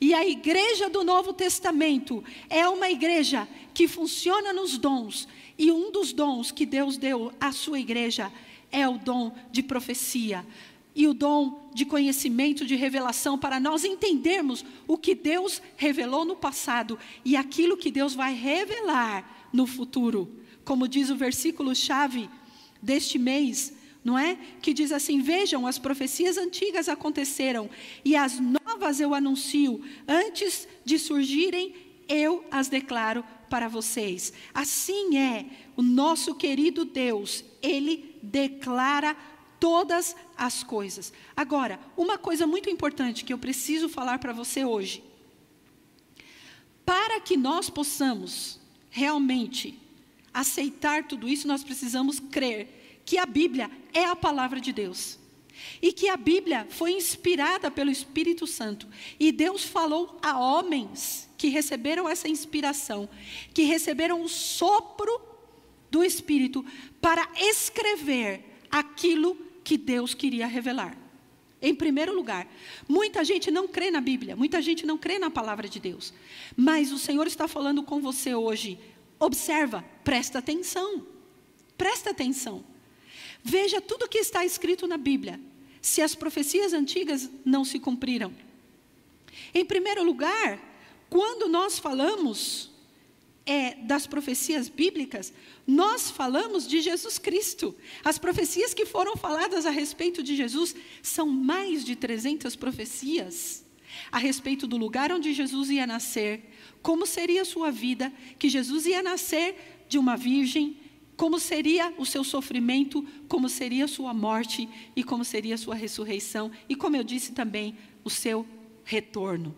E 0.00 0.12
a 0.12 0.26
igreja 0.26 0.90
do 0.90 1.04
Novo 1.04 1.32
Testamento 1.32 2.24
é 2.48 2.66
uma 2.66 2.90
igreja 2.90 3.46
que 3.72 3.86
funciona 3.86 4.52
nos 4.52 4.76
dons. 4.76 5.28
E 5.56 5.70
um 5.70 5.92
dos 5.92 6.12
dons 6.12 6.50
que 6.50 6.66
Deus 6.66 6.96
deu 6.96 7.32
à 7.38 7.52
sua 7.52 7.78
igreja 7.78 8.24
é 8.24 8.49
o 8.72 8.98
dom 8.98 9.34
de 9.50 9.62
profecia 9.62 10.44
e 10.94 11.06
o 11.06 11.14
dom 11.14 11.70
de 11.72 11.84
conhecimento, 11.84 12.66
de 12.66 12.74
revelação, 12.74 13.38
para 13.38 13.60
nós 13.60 13.84
entendermos 13.84 14.64
o 14.86 14.98
que 14.98 15.14
Deus 15.14 15.62
revelou 15.76 16.24
no 16.24 16.36
passado 16.36 16.98
e 17.24 17.36
aquilo 17.36 17.76
que 17.76 17.90
Deus 17.90 18.14
vai 18.14 18.34
revelar 18.34 19.48
no 19.52 19.66
futuro. 19.66 20.28
Como 20.64 20.88
diz 20.88 21.10
o 21.10 21.16
versículo-chave 21.16 22.28
deste 22.82 23.18
mês, 23.18 23.72
não 24.04 24.18
é? 24.18 24.36
Que 24.60 24.74
diz 24.74 24.92
assim: 24.92 25.20
Vejam, 25.20 25.66
as 25.66 25.78
profecias 25.78 26.36
antigas 26.36 26.88
aconteceram 26.88 27.70
e 28.04 28.16
as 28.16 28.40
novas 28.40 29.00
eu 29.00 29.14
anuncio, 29.14 29.80
antes 30.08 30.66
de 30.84 30.98
surgirem, 30.98 31.74
eu 32.08 32.44
as 32.50 32.68
declaro 32.68 33.24
para 33.48 33.68
vocês. 33.68 34.32
Assim 34.52 35.16
é 35.16 35.46
o 35.76 35.82
nosso 35.82 36.34
querido 36.34 36.84
Deus, 36.84 37.44
ele 37.62 38.09
declara 38.22 39.16
todas 39.58 40.16
as 40.36 40.62
coisas. 40.62 41.12
Agora, 41.36 41.78
uma 41.96 42.16
coisa 42.16 42.46
muito 42.46 42.70
importante 42.70 43.24
que 43.24 43.32
eu 43.32 43.38
preciso 43.38 43.88
falar 43.88 44.18
para 44.18 44.32
você 44.32 44.64
hoje. 44.64 45.04
Para 46.84 47.20
que 47.20 47.36
nós 47.36 47.68
possamos 47.68 48.58
realmente 48.90 49.78
aceitar 50.32 51.06
tudo 51.06 51.28
isso, 51.28 51.46
nós 51.46 51.62
precisamos 51.62 52.18
crer 52.18 53.02
que 53.04 53.18
a 53.18 53.26
Bíblia 53.26 53.70
é 53.92 54.04
a 54.04 54.16
palavra 54.16 54.60
de 54.60 54.72
Deus. 54.72 55.18
E 55.82 55.92
que 55.92 56.08
a 56.08 56.16
Bíblia 56.16 56.66
foi 56.70 56.92
inspirada 56.92 57.70
pelo 57.70 57.90
Espírito 57.90 58.46
Santo. 58.46 58.88
E 59.18 59.30
Deus 59.30 59.64
falou 59.64 60.18
a 60.22 60.38
homens 60.38 61.28
que 61.36 61.48
receberam 61.48 62.08
essa 62.08 62.28
inspiração, 62.28 63.08
que 63.52 63.62
receberam 63.64 64.22
o 64.22 64.28
sopro 64.28 65.20
do 65.90 66.02
Espírito 66.04 66.64
para 67.00 67.28
escrever 67.36 68.44
aquilo 68.70 69.36
que 69.64 69.76
Deus 69.76 70.14
queria 70.14 70.46
revelar. 70.46 70.96
Em 71.62 71.74
primeiro 71.74 72.14
lugar, 72.14 72.48
muita 72.88 73.22
gente 73.22 73.50
não 73.50 73.68
crê 73.68 73.90
na 73.90 74.00
Bíblia, 74.00 74.34
muita 74.34 74.62
gente 74.62 74.86
não 74.86 74.96
crê 74.96 75.18
na 75.18 75.30
palavra 75.30 75.68
de 75.68 75.78
Deus. 75.78 76.14
Mas 76.56 76.90
o 76.90 76.98
Senhor 76.98 77.26
está 77.26 77.46
falando 77.46 77.82
com 77.82 78.00
você 78.00 78.34
hoje. 78.34 78.78
Observa, 79.18 79.84
presta 80.02 80.38
atenção. 80.38 81.06
Presta 81.76 82.10
atenção. 82.10 82.64
Veja 83.42 83.80
tudo 83.80 84.04
o 84.04 84.08
que 84.08 84.18
está 84.18 84.44
escrito 84.44 84.86
na 84.86 84.96
Bíblia, 84.96 85.40
se 85.82 86.00
as 86.00 86.14
profecias 86.14 86.72
antigas 86.72 87.30
não 87.44 87.64
se 87.64 87.78
cumpriram. 87.78 88.32
Em 89.54 89.64
primeiro 89.64 90.02
lugar, 90.02 90.58
quando 91.08 91.48
nós 91.48 91.78
falamos 91.78 92.69
é, 93.50 93.74
das 93.74 94.06
profecias 94.06 94.68
bíblicas, 94.68 95.32
nós 95.66 96.08
falamos 96.08 96.68
de 96.68 96.80
Jesus 96.80 97.18
Cristo. 97.18 97.74
As 98.04 98.16
profecias 98.16 98.72
que 98.72 98.86
foram 98.86 99.16
faladas 99.16 99.66
a 99.66 99.70
respeito 99.70 100.22
de 100.22 100.36
Jesus 100.36 100.72
são 101.02 101.26
mais 101.26 101.84
de 101.84 101.96
300 101.96 102.54
profecias 102.54 103.64
a 104.12 104.18
respeito 104.18 104.68
do 104.68 104.76
lugar 104.76 105.10
onde 105.10 105.32
Jesus 105.32 105.68
ia 105.68 105.84
nascer, 105.84 106.48
como 106.80 107.04
seria 107.04 107.42
a 107.42 107.44
sua 107.44 107.72
vida, 107.72 108.12
que 108.38 108.48
Jesus 108.48 108.86
ia 108.86 109.02
nascer 109.02 109.84
de 109.88 109.98
uma 109.98 110.16
virgem, 110.16 110.76
como 111.16 111.40
seria 111.40 111.92
o 111.98 112.06
seu 112.06 112.22
sofrimento, 112.22 113.04
como 113.26 113.48
seria 113.48 113.86
a 113.86 113.88
sua 113.88 114.14
morte 114.14 114.68
e 114.94 115.02
como 115.02 115.24
seria 115.24 115.56
a 115.56 115.58
sua 115.58 115.74
ressurreição 115.74 116.52
e 116.68 116.76
como 116.76 116.94
eu 116.94 117.02
disse 117.02 117.32
também, 117.32 117.76
o 118.04 118.10
seu 118.10 118.46
retorno. 118.84 119.56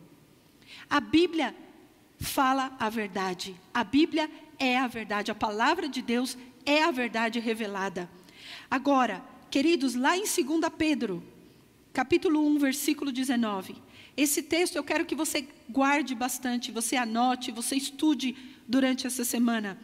A 0.88 0.98
Bíblia 0.98 1.54
fala 2.22 2.74
a 2.78 2.88
verdade. 2.88 3.54
A 3.74 3.82
Bíblia 3.84 4.30
é 4.58 4.78
a 4.78 4.86
verdade, 4.86 5.30
a 5.30 5.34
palavra 5.34 5.88
de 5.88 6.00
Deus 6.00 6.38
é 6.64 6.82
a 6.82 6.90
verdade 6.90 7.40
revelada. 7.40 8.08
Agora, 8.70 9.22
queridos, 9.50 9.94
lá 9.94 10.16
em 10.16 10.22
2 10.22 10.36
Pedro, 10.78 11.22
capítulo 11.92 12.46
1, 12.46 12.58
versículo 12.58 13.12
19. 13.12 13.74
Esse 14.16 14.42
texto 14.42 14.76
eu 14.76 14.84
quero 14.84 15.04
que 15.04 15.14
você 15.14 15.46
guarde 15.68 16.14
bastante, 16.14 16.70
você 16.70 16.96
anote, 16.96 17.50
você 17.50 17.76
estude 17.76 18.36
durante 18.68 19.06
essa 19.06 19.24
semana. 19.24 19.78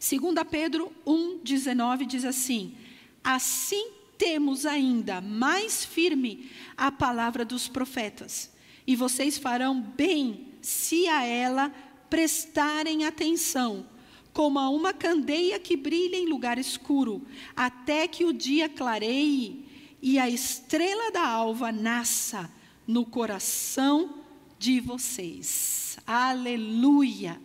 2 0.00 0.34
Pedro 0.50 0.92
1,19 1.06 2.06
diz 2.06 2.24
assim: 2.24 2.74
Assim 3.22 3.90
temos 4.16 4.64
ainda 4.64 5.20
mais 5.20 5.84
firme 5.84 6.50
a 6.76 6.90
palavra 6.90 7.44
dos 7.44 7.68
profetas, 7.68 8.50
e 8.86 8.96
vocês 8.96 9.36
farão 9.36 9.80
bem 9.80 10.48
se 10.68 11.08
a 11.08 11.24
ela 11.24 11.72
prestarem 12.10 13.06
atenção, 13.06 13.86
como 14.34 14.58
a 14.58 14.68
uma 14.68 14.92
candeia 14.92 15.58
que 15.58 15.78
brilha 15.78 16.16
em 16.16 16.26
lugar 16.26 16.58
escuro, 16.58 17.26
até 17.56 18.06
que 18.06 18.26
o 18.26 18.34
dia 18.34 18.68
clareie 18.68 19.64
e 20.02 20.18
a 20.18 20.28
estrela 20.28 21.10
da 21.10 21.26
alva 21.26 21.72
nasça 21.72 22.52
no 22.86 23.06
coração 23.06 24.16
de 24.58 24.78
vocês. 24.78 25.98
Aleluia! 26.06 27.40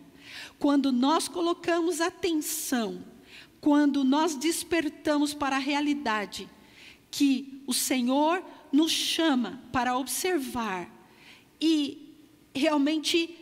Quando 0.60 0.92
nós 0.92 1.30
colocamos 1.30 2.02
atenção, 2.02 3.06
quando 3.62 4.04
nós 4.04 4.36
despertamos 4.36 5.34
para 5.34 5.56
a 5.56 5.60
realidade 5.60 6.50
que 7.10 7.64
o 7.66 7.74
Senhor 7.74 8.44
nos 8.70 8.92
chama 8.92 9.62
para 9.72 9.98
observar 9.98 10.92
e 11.62 12.03
realmente 12.54 13.38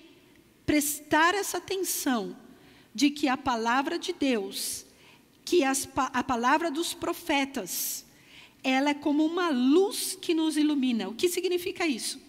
prestar 0.65 1.35
essa 1.35 1.57
atenção 1.57 2.35
de 2.93 3.09
que 3.09 3.27
a 3.27 3.37
palavra 3.37 3.97
de 3.97 4.13
Deus, 4.13 4.85
que 5.43 5.63
as, 5.63 5.87
a 5.95 6.23
palavra 6.23 6.69
dos 6.69 6.93
profetas, 6.93 8.05
ela 8.63 8.91
é 8.91 8.93
como 8.93 9.25
uma 9.25 9.49
luz 9.49 10.17
que 10.19 10.33
nos 10.33 10.57
ilumina. 10.57 11.09
O 11.09 11.13
que 11.13 11.29
significa 11.29 11.87
isso? 11.87 12.19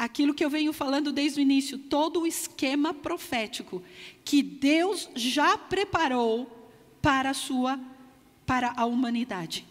aquilo 0.00 0.32
que 0.32 0.42
eu 0.42 0.48
venho 0.48 0.72
falando 0.72 1.12
desde 1.12 1.40
o 1.40 1.42
início, 1.42 1.76
todo 1.76 2.22
o 2.22 2.26
esquema 2.26 2.94
profético 2.94 3.82
que 4.24 4.42
Deus 4.42 5.10
já 5.14 5.58
preparou 5.58 6.70
para 7.02 7.30
a 7.30 7.34
sua 7.34 7.78
para 8.46 8.72
a 8.78 8.86
humanidade. 8.86 9.66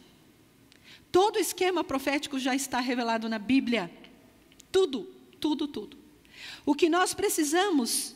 Todo 1.12 1.38
o 1.38 1.40
esquema 1.40 1.84
profético 1.84 2.38
já 2.38 2.54
está 2.54 2.80
revelado 2.80 3.28
na 3.28 3.40
Bíblia. 3.40 3.92
Tudo, 4.72 5.08
tudo, 5.40 5.68
tudo. 5.68 5.98
O 6.70 6.76
que 6.76 6.88
nós 6.88 7.16
precisamos 7.16 8.16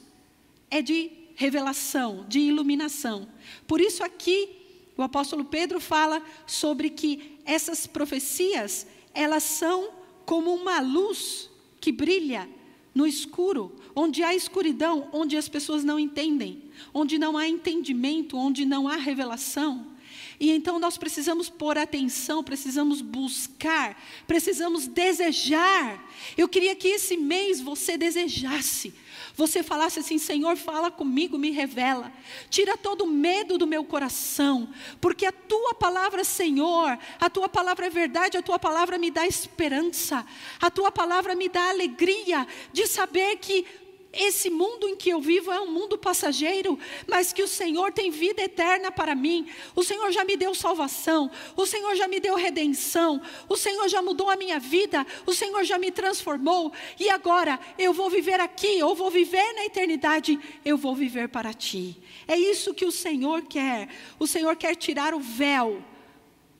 é 0.69 0.79
de 0.79 1.09
revelação, 1.33 2.23
de 2.29 2.37
iluminação. 2.37 3.27
Por 3.65 3.81
isso 3.81 4.03
aqui 4.03 4.47
o 4.95 5.01
apóstolo 5.01 5.43
Pedro 5.43 5.79
fala 5.79 6.21
sobre 6.45 6.91
que 6.91 7.39
essas 7.45 7.87
profecias, 7.87 8.85
elas 9.11 9.41
são 9.41 9.89
como 10.23 10.53
uma 10.53 10.79
luz 10.81 11.49
que 11.81 11.91
brilha 11.91 12.47
no 12.93 13.07
escuro, 13.07 13.75
onde 13.95 14.21
há 14.21 14.35
escuridão, 14.35 15.09
onde 15.11 15.35
as 15.35 15.49
pessoas 15.49 15.83
não 15.83 15.97
entendem, 15.97 16.61
onde 16.93 17.17
não 17.17 17.35
há 17.35 17.47
entendimento, 17.47 18.37
onde 18.37 18.67
não 18.67 18.87
há 18.87 18.97
revelação. 18.97 19.92
E 20.39 20.51
então 20.51 20.79
nós 20.79 20.97
precisamos 20.97 21.49
pôr 21.49 21.77
atenção, 21.77 22.43
precisamos 22.43 23.01
buscar, 23.01 24.01
precisamos 24.27 24.87
desejar. 24.87 26.09
Eu 26.37 26.47
queria 26.47 26.75
que 26.75 26.87
esse 26.87 27.17
mês 27.17 27.61
você 27.61 27.97
desejasse 27.97 28.93
você 29.35 29.63
falasse 29.63 29.99
assim: 29.99 30.17
Senhor, 30.17 30.55
fala 30.55 30.91
comigo, 30.91 31.37
me 31.37 31.51
revela, 31.51 32.11
tira 32.49 32.77
todo 32.77 33.03
o 33.03 33.07
medo 33.07 33.57
do 33.57 33.65
meu 33.65 33.83
coração, 33.83 34.69
porque 35.01 35.25
a 35.25 35.31
tua 35.31 35.73
palavra, 35.73 36.23
Senhor, 36.23 36.97
a 37.19 37.29
tua 37.29 37.49
palavra 37.49 37.87
é 37.87 37.89
verdade, 37.89 38.37
a 38.37 38.41
tua 38.41 38.59
palavra 38.59 38.97
me 38.97 39.09
dá 39.09 39.25
esperança, 39.25 40.25
a 40.61 40.69
tua 40.69 40.91
palavra 40.91 41.35
me 41.35 41.49
dá 41.49 41.69
alegria 41.69 42.47
de 42.71 42.85
saber 42.85 43.37
que 43.37 43.65
esse 44.13 44.49
mundo 44.49 44.87
em 44.87 44.95
que 44.95 45.09
eu 45.09 45.19
vivo 45.19 45.51
é 45.51 45.59
um 45.59 45.71
mundo 45.71 45.97
passageiro, 45.97 46.77
mas 47.07 47.33
que 47.33 47.41
o 47.41 47.47
Senhor 47.47 47.91
tem 47.91 48.11
vida 48.11 48.43
eterna 48.43 48.91
para 48.91 49.15
mim. 49.15 49.47
O 49.75 49.83
Senhor 49.83 50.11
já 50.11 50.23
me 50.23 50.37
deu 50.37 50.53
salvação, 50.53 51.31
o 51.55 51.65
Senhor 51.65 51.95
já 51.95 52.07
me 52.07 52.19
deu 52.19 52.35
redenção, 52.35 53.19
o 53.49 53.57
Senhor 53.57 53.89
já 53.89 54.01
mudou 54.03 54.29
a 54.29 54.35
minha 54.35 54.59
vida, 54.59 55.05
o 55.25 55.33
Senhor 55.33 55.63
já 55.63 55.79
me 55.79 55.91
transformou, 55.91 56.71
e 56.99 57.09
agora 57.09 57.59
eu 57.77 57.91
vou 57.91 58.09
viver 58.09 58.39
aqui, 58.39 58.83
ou 58.83 58.93
vou 58.93 59.09
viver 59.09 59.53
na 59.53 59.65
eternidade, 59.65 60.39
eu 60.63 60.77
vou 60.77 60.95
viver 60.95 61.27
para 61.29 61.51
ti. 61.51 61.97
É 62.27 62.37
isso 62.37 62.73
que 62.73 62.85
o 62.85 62.91
Senhor 62.91 63.41
quer. 63.41 63.89
O 64.19 64.27
Senhor 64.27 64.55
quer 64.55 64.75
tirar 64.75 65.15
o 65.15 65.19
véu, 65.19 65.83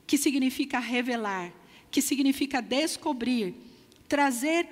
que 0.06 0.18
significa 0.18 0.80
revelar, 0.80 1.52
que 1.90 2.02
significa 2.02 2.60
descobrir, 2.60 3.54
trazer 4.08 4.68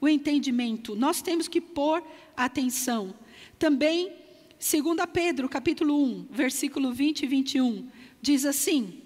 o 0.00 0.08
entendimento. 0.08 0.96
Nós 0.96 1.20
temos 1.20 1.46
que 1.46 1.60
pôr 1.60 2.02
atenção. 2.36 3.14
Também, 3.58 4.12
2 4.58 4.96
Pedro, 5.12 5.48
capítulo 5.48 6.02
1, 6.02 6.28
versículo 6.30 6.92
20 6.92 7.22
e 7.22 7.26
21, 7.26 7.88
diz 8.22 8.44
assim: 8.44 9.02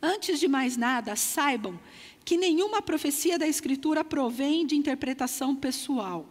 Antes 0.00 0.40
de 0.40 0.48
mais 0.48 0.76
nada, 0.76 1.14
saibam 1.16 1.78
que 2.24 2.36
nenhuma 2.36 2.82
profecia 2.82 3.38
da 3.38 3.46
Escritura 3.46 4.02
provém 4.02 4.66
de 4.66 4.76
interpretação 4.76 5.54
pessoal, 5.54 6.26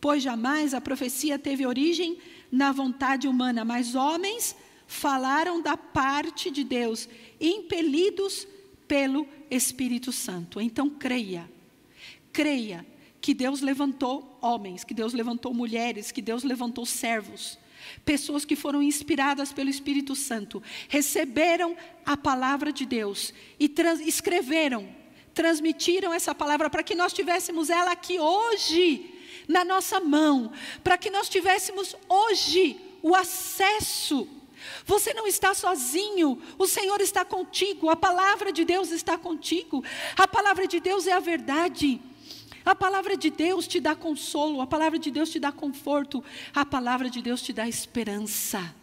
pois 0.00 0.22
jamais 0.22 0.74
a 0.74 0.80
profecia 0.80 1.38
teve 1.38 1.64
origem 1.64 2.18
na 2.50 2.72
vontade 2.72 3.26
humana, 3.26 3.64
mas 3.64 3.94
homens 3.94 4.54
falaram 4.86 5.60
da 5.60 5.76
parte 5.76 6.50
de 6.50 6.64
Deus, 6.64 7.08
impelidos 7.40 8.46
pelo 8.86 9.26
Espírito 9.50 10.10
Santo. 10.10 10.60
Então 10.60 10.88
creia, 10.88 11.48
creia 12.38 12.86
que 13.20 13.34
Deus 13.34 13.60
levantou 13.60 14.38
homens, 14.40 14.84
que 14.84 14.94
Deus 14.94 15.12
levantou 15.12 15.52
mulheres, 15.52 16.12
que 16.12 16.22
Deus 16.22 16.44
levantou 16.44 16.86
servos, 16.86 17.58
pessoas 18.04 18.44
que 18.44 18.54
foram 18.54 18.80
inspiradas 18.80 19.52
pelo 19.52 19.68
Espírito 19.68 20.14
Santo, 20.14 20.62
receberam 20.88 21.76
a 22.06 22.16
palavra 22.16 22.70
de 22.72 22.86
Deus 22.86 23.34
e 23.58 23.68
trans, 23.68 23.98
escreveram, 23.98 24.88
transmitiram 25.34 26.14
essa 26.14 26.32
palavra 26.32 26.70
para 26.70 26.84
que 26.84 26.94
nós 26.94 27.12
tivéssemos 27.12 27.70
ela 27.70 27.90
aqui 27.90 28.20
hoje, 28.20 29.12
na 29.48 29.64
nossa 29.64 29.98
mão, 29.98 30.52
para 30.84 30.96
que 30.96 31.10
nós 31.10 31.28
tivéssemos 31.28 31.96
hoje 32.08 32.80
o 33.02 33.16
acesso. 33.16 34.28
Você 34.86 35.12
não 35.12 35.26
está 35.26 35.54
sozinho, 35.54 36.40
o 36.56 36.68
Senhor 36.68 37.00
está 37.00 37.24
contigo, 37.24 37.90
a 37.90 37.96
palavra 37.96 38.52
de 38.52 38.64
Deus 38.64 38.92
está 38.92 39.18
contigo, 39.18 39.82
a 40.16 40.28
palavra 40.28 40.68
de 40.68 40.78
Deus 40.78 41.08
é 41.08 41.12
a 41.12 41.18
verdade. 41.18 42.00
A 42.68 42.74
palavra 42.74 43.16
de 43.16 43.30
Deus 43.30 43.66
te 43.66 43.80
dá 43.80 43.96
consolo, 43.96 44.60
a 44.60 44.66
palavra 44.66 44.98
de 44.98 45.10
Deus 45.10 45.30
te 45.30 45.40
dá 45.40 45.50
conforto, 45.50 46.22
a 46.54 46.66
palavra 46.66 47.08
de 47.08 47.22
Deus 47.22 47.40
te 47.40 47.50
dá 47.50 47.66
esperança. 47.66 48.74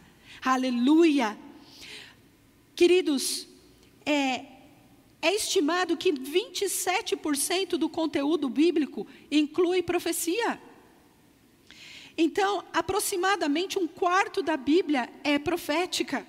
Aleluia. 0.43 1.37
Queridos, 2.75 3.47
é, 4.03 4.43
é 5.21 5.35
estimado 5.35 5.95
que 5.95 6.11
27% 6.11 7.77
do 7.77 7.87
conteúdo 7.87 8.49
bíblico 8.49 9.05
inclui 9.29 9.83
profecia. 9.83 10.59
Então, 12.17 12.65
aproximadamente 12.73 13.77
um 13.77 13.87
quarto 13.87 14.41
da 14.41 14.57
Bíblia 14.57 15.07
é 15.23 15.37
profética. 15.37 16.25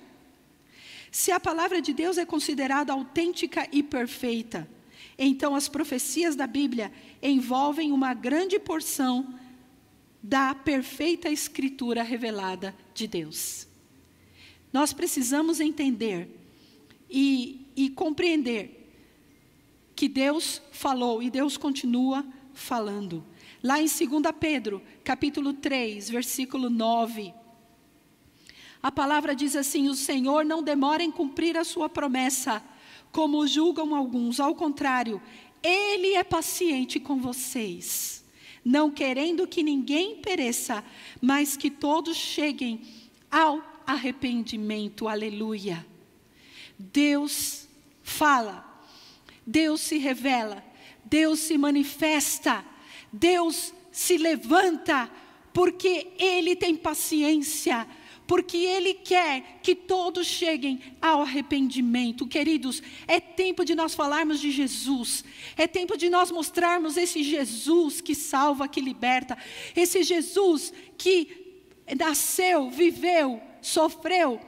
Se 1.11 1.31
a 1.31 1.39
palavra 1.39 1.81
de 1.81 1.91
Deus 1.91 2.19
é 2.19 2.25
considerada 2.25 2.93
autêntica 2.93 3.67
e 3.71 3.81
perfeita, 3.81 4.69
então 5.17 5.55
as 5.55 5.67
profecias 5.67 6.35
da 6.35 6.45
Bíblia 6.45 6.91
envolvem 7.21 7.91
uma 7.91 8.13
grande 8.13 8.59
porção 8.59 9.33
da 10.21 10.53
perfeita 10.53 11.29
escritura 11.29 12.03
revelada 12.03 12.75
de 12.93 13.07
Deus. 13.07 13.67
Nós 14.71 14.93
precisamos 14.93 15.59
entender 15.59 16.29
e, 17.09 17.65
e 17.75 17.89
compreender 17.89 18.91
que 19.95 20.07
Deus 20.07 20.61
falou 20.71 21.23
e 21.23 21.29
Deus 21.29 21.57
continua 21.57 22.25
falando. 22.53 23.23
Lá 23.63 23.81
em 23.81 23.85
2 23.85 23.99
Pedro, 24.39 24.81
capítulo 25.03 25.53
3, 25.53 26.09
versículo 26.09 26.69
9, 26.69 27.33
a 28.81 28.91
palavra 28.91 29.35
diz 29.35 29.55
assim: 29.55 29.89
O 29.89 29.95
Senhor 29.95 30.45
não 30.45 30.61
demora 30.61 31.01
em 31.01 31.11
cumprir 31.11 31.57
a 31.57 31.63
sua 31.63 31.89
promessa, 31.89 32.63
como 33.11 33.45
julgam 33.47 33.95
alguns, 33.95 34.39
ao 34.39 34.55
contrário, 34.55 35.21
ele 35.63 36.13
é 36.13 36.23
paciente 36.23 36.99
com 36.99 37.19
vocês, 37.19 38.23
não 38.63 38.91
querendo 38.91 39.47
que 39.47 39.63
ninguém 39.63 40.17
pereça, 40.17 40.83
mas 41.21 41.57
que 41.57 41.69
todos 41.69 42.15
cheguem 42.15 42.81
ao 43.29 43.61
arrependimento. 43.85 45.07
Aleluia. 45.07 45.85
Deus 46.77 47.67
fala, 48.03 48.81
Deus 49.45 49.81
se 49.81 49.97
revela, 49.97 50.63
Deus 51.03 51.39
se 51.39 51.57
manifesta, 51.57 52.63
Deus 53.11 53.73
se 53.91 54.17
levanta, 54.17 55.09
porque 55.53 56.07
Ele 56.19 56.55
tem 56.55 56.75
paciência 56.75 57.87
porque 58.27 58.57
Ele 58.57 58.93
quer 58.93 59.59
que 59.63 59.73
todos 59.73 60.27
cheguem 60.27 60.79
ao 61.01 61.21
arrependimento. 61.21 62.27
Queridos, 62.27 62.83
é 63.07 63.19
tempo 63.19 63.63
de 63.63 63.73
nós 63.73 63.95
falarmos 63.95 64.39
de 64.39 64.51
Jesus, 64.51 65.23
é 65.55 65.65
tempo 65.65 65.97
de 65.97 66.09
nós 66.09 66.29
mostrarmos 66.29 66.97
esse 66.97 67.23
Jesus 67.23 68.01
que 68.01 68.13
salva, 68.13 68.67
que 68.67 68.81
liberta, 68.81 69.37
esse 69.75 70.03
Jesus 70.03 70.73
que 70.97 71.63
nasceu, 71.97 72.69
viveu, 72.69 73.41
sofreu, 73.61 74.39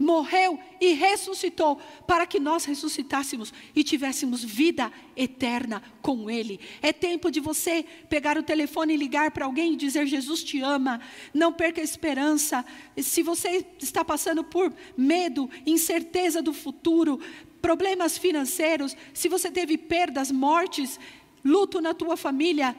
morreu 0.00 0.58
e 0.80 0.94
ressuscitou 0.94 1.78
para 2.06 2.26
que 2.26 2.40
nós 2.40 2.64
ressuscitássemos 2.64 3.52
e 3.76 3.84
tivéssemos 3.84 4.42
vida 4.42 4.90
eterna 5.14 5.82
com 6.00 6.30
Ele. 6.30 6.58
É 6.80 6.90
tempo 6.90 7.30
de 7.30 7.38
você 7.38 7.84
pegar 8.08 8.38
o 8.38 8.42
telefone 8.42 8.94
e 8.94 8.96
ligar 8.96 9.30
para 9.30 9.44
alguém 9.44 9.74
e 9.74 9.76
dizer: 9.76 10.06
Jesus 10.06 10.42
te 10.42 10.60
ama, 10.62 11.02
não 11.34 11.52
perca 11.52 11.82
a 11.82 11.84
esperança. 11.84 12.64
Se 12.96 13.22
você 13.22 13.66
está 13.78 14.02
passando 14.02 14.42
por 14.42 14.72
medo, 14.96 15.50
incerteza 15.66 16.40
do 16.40 16.54
futuro, 16.54 17.20
problemas 17.60 18.16
financeiros, 18.16 18.96
se 19.12 19.28
você 19.28 19.50
teve 19.50 19.76
perdas, 19.76 20.32
mortes, 20.32 20.98
luto 21.44 21.78
na 21.78 21.92
tua 21.92 22.16
família, 22.16 22.74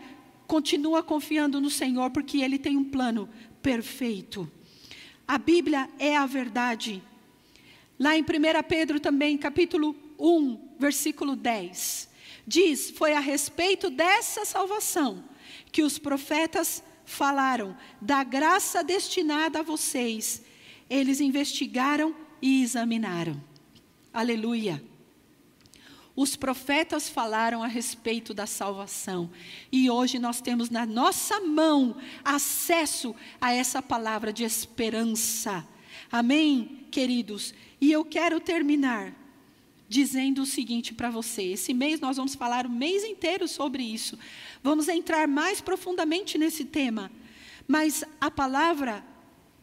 continua 0.48 1.04
confiando 1.04 1.62
no 1.62 1.70
Senhor, 1.70 2.10
porque 2.10 2.40
Ele 2.40 2.58
tem 2.58 2.76
um 2.76 2.84
plano 2.84 3.30
perfeito. 3.62 4.52
A 5.28 5.38
Bíblia 5.38 5.88
é 6.00 6.18
a 6.18 6.26
verdade. 6.26 7.02
Lá 8.02 8.18
em 8.18 8.24
1 8.24 8.26
Pedro 8.68 9.00
também, 9.00 9.38
capítulo 9.38 9.96
1, 10.18 10.70
versículo 10.80 11.36
10, 11.36 12.10
diz: 12.48 12.90
Foi 12.90 13.14
a 13.14 13.20
respeito 13.20 13.92
dessa 13.92 14.44
salvação 14.44 15.24
que 15.72 15.84
os 15.84 16.00
profetas 16.00 16.84
falaram, 17.06 17.78
da 18.02 18.24
graça 18.24 18.84
destinada 18.84 19.60
a 19.60 19.62
vocês. 19.62 20.42
Eles 20.90 21.22
investigaram 21.22 22.16
e 22.42 22.64
examinaram. 22.64 23.40
Aleluia. 24.12 24.84
Os 26.16 26.36
profetas 26.36 27.08
falaram 27.08 27.62
a 27.62 27.68
respeito 27.68 28.34
da 28.34 28.48
salvação. 28.48 29.30
E 29.72 29.92
hoje 29.92 30.18
nós 30.18 30.42
temos 30.42 30.72
na 30.72 30.88
nossa 30.88 31.40
mão 31.40 31.96
acesso 32.26 33.16
a 33.40 33.54
essa 33.54 33.80
palavra 33.80 34.34
de 34.34 34.44
esperança. 34.44 35.64
Amém, 36.12 36.86
queridos? 36.92 37.54
E 37.80 37.90
eu 37.92 38.04
quero 38.04 38.40
terminar 38.42 39.16
dizendo 39.88 40.42
o 40.42 40.46
seguinte 40.46 40.94
para 40.94 41.10
você: 41.10 41.44
esse 41.44 41.74
mês 41.74 42.02
nós 42.02 42.18
vamos 42.18 42.36
falar 42.36 42.66
o 42.66 42.70
mês 42.70 43.04
inteiro 43.04 43.48
sobre 43.48 43.82
isso. 43.82 44.20
Vamos 44.62 44.90
entrar 44.90 45.28
mais 45.28 45.62
profundamente 45.62 46.38
nesse 46.38 46.66
tema. 46.66 47.10
Mas 47.66 48.04
a 48.20 48.30
palavra 48.30 49.06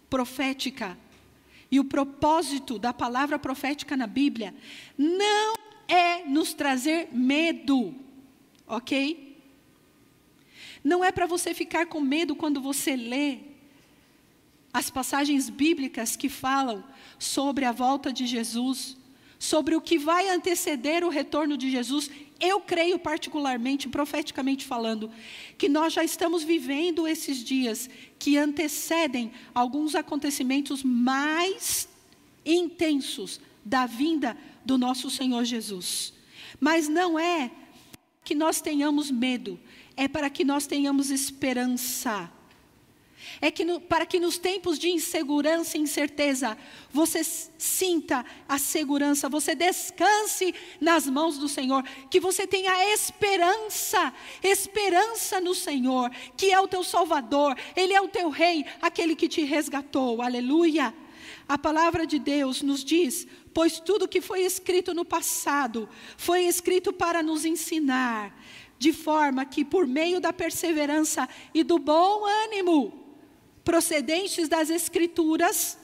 profética 0.09 0.97
e 1.71 1.79
o 1.79 1.85
propósito 1.85 2.79
da 2.79 2.95
palavra 2.95 3.39
profética 3.39 3.95
na 3.95 4.07
Bíblia 4.07 4.55
não 4.97 5.55
é 5.87 6.25
nos 6.25 6.55
trazer 6.55 7.09
medo, 7.13 7.95
ok? 8.67 9.37
Não 10.83 11.05
é 11.05 11.13
para 11.13 11.27
você 11.27 11.53
ficar 11.53 11.87
com 11.87 12.01
medo 12.01 12.35
quando 12.35 12.61
você 12.61 12.97
lê 12.97 13.48
as 14.73 14.91
passagens 14.91 15.49
bíblicas 15.49 16.17
que 16.17 16.29
falam 16.29 16.85
sobre 17.19 17.65
a 17.65 17.73
volta 17.73 18.13
de 18.13 18.27
Jesus, 18.27 18.97
sobre 19.39 19.75
o 19.75 19.81
que 19.81 19.99
vai 19.99 20.29
anteceder 20.29 21.05
o 21.05 21.09
retorno 21.09 21.57
de 21.57 21.71
Jesus, 21.71 22.11
eu 22.41 22.61
creio 22.61 22.99
particularmente, 22.99 23.89
profeticamente 23.89 24.65
falando, 24.65 25.11
que 25.57 25.69
nós 25.69 25.93
já 25.93 26.05
estamos 26.05 26.43
vivendo 26.43 27.07
esses 27.07 27.43
dias 27.43 27.89
que 28.19 28.37
antecedem 28.37 29.33
alguns 29.55 29.95
acontecimentos 29.95 30.83
mais 30.83 31.89
intensos 32.45 33.41
da 33.65 33.87
vinda 33.87 34.37
do 34.65 34.79
nosso 34.79 35.11
Senhor 35.11 35.45
Jesus. 35.45 36.13
Mas 36.61 36.89
não 36.89 37.19
é 37.19 37.51
que 38.25 38.35
nós 38.35 38.61
tenhamos 38.61 39.11
medo, 39.11 39.59
é 39.97 40.07
para 40.07 40.31
que 40.31 40.45
nós 40.45 40.67
tenhamos 40.67 41.11
esperança 41.11 42.31
é 43.41 43.51
que 43.51 43.65
no, 43.65 43.81
para 43.81 44.07
que 44.07 44.19
nos 44.19 44.39
tempos 44.39 44.79
de 44.79 44.89
insegurança 44.89 45.77
e 45.77 45.81
incerteza, 45.81 46.57
você 46.91 47.23
sinta 47.25 48.25
a 48.49 48.59
segurança, 48.59 49.29
você 49.29 49.55
descanse 49.55 50.55
nas 50.81 51.07
mãos 51.07 51.39
do 51.39 51.49
Senhor, 51.49 51.85
que 52.11 52.21
você 52.21 52.47
tenha 52.47 52.93
esperança, 52.93 54.13
esperança 54.43 55.41
no 55.41 55.55
Senhor, 55.55 56.11
que 56.37 56.53
é 56.53 56.61
o 56.61 56.69
teu 56.69 56.83
Salvador, 56.83 57.57
Ele 57.77 57.93
é 57.93 58.01
o 58.01 58.09
teu 58.09 58.29
Rei, 58.29 58.65
aquele 58.81 59.15
que 59.15 59.29
te 59.29 59.43
resgatou, 59.43 60.23
aleluia. 60.23 60.95
A 61.49 61.57
palavra 61.57 62.07
de 62.07 62.19
Deus 62.19 62.63
nos 62.63 62.85
diz: 62.85 63.27
pois 63.55 63.81
tudo 63.81 64.07
que 64.09 64.21
foi 64.21 64.43
escrito 64.43 64.93
no 64.95 65.05
passado 65.05 65.89
foi 66.17 66.45
escrito 66.45 66.93
para 66.93 67.23
nos 67.23 67.45
ensinar, 67.45 68.39
de 68.79 68.93
forma 68.93 69.45
que 69.45 69.65
por 69.65 69.87
meio 69.87 70.21
da 70.21 70.33
perseverança 70.33 71.29
e 71.55 71.65
do 71.65 71.79
bom 71.79 72.25
ânimo, 72.25 73.08
procedentes 73.69 74.49
das 74.49 74.71
Escrituras, 74.71 75.79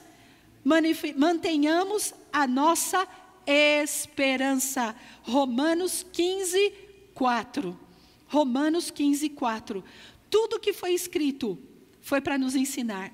mantenhamos 1.15 2.15
a 2.33 2.47
nossa 2.47 3.07
esperança. 3.45 4.95
Romanos 5.21 6.03
15, 6.11 6.73
4. 7.13 7.79
Romanos 8.27 8.89
15, 8.89 9.29
4. 9.29 9.83
Tudo 10.31 10.59
que 10.59 10.73
foi 10.73 10.95
escrito 10.95 11.59
foi 12.01 12.19
para 12.21 12.39
nos 12.39 12.55
ensinar, 12.55 13.13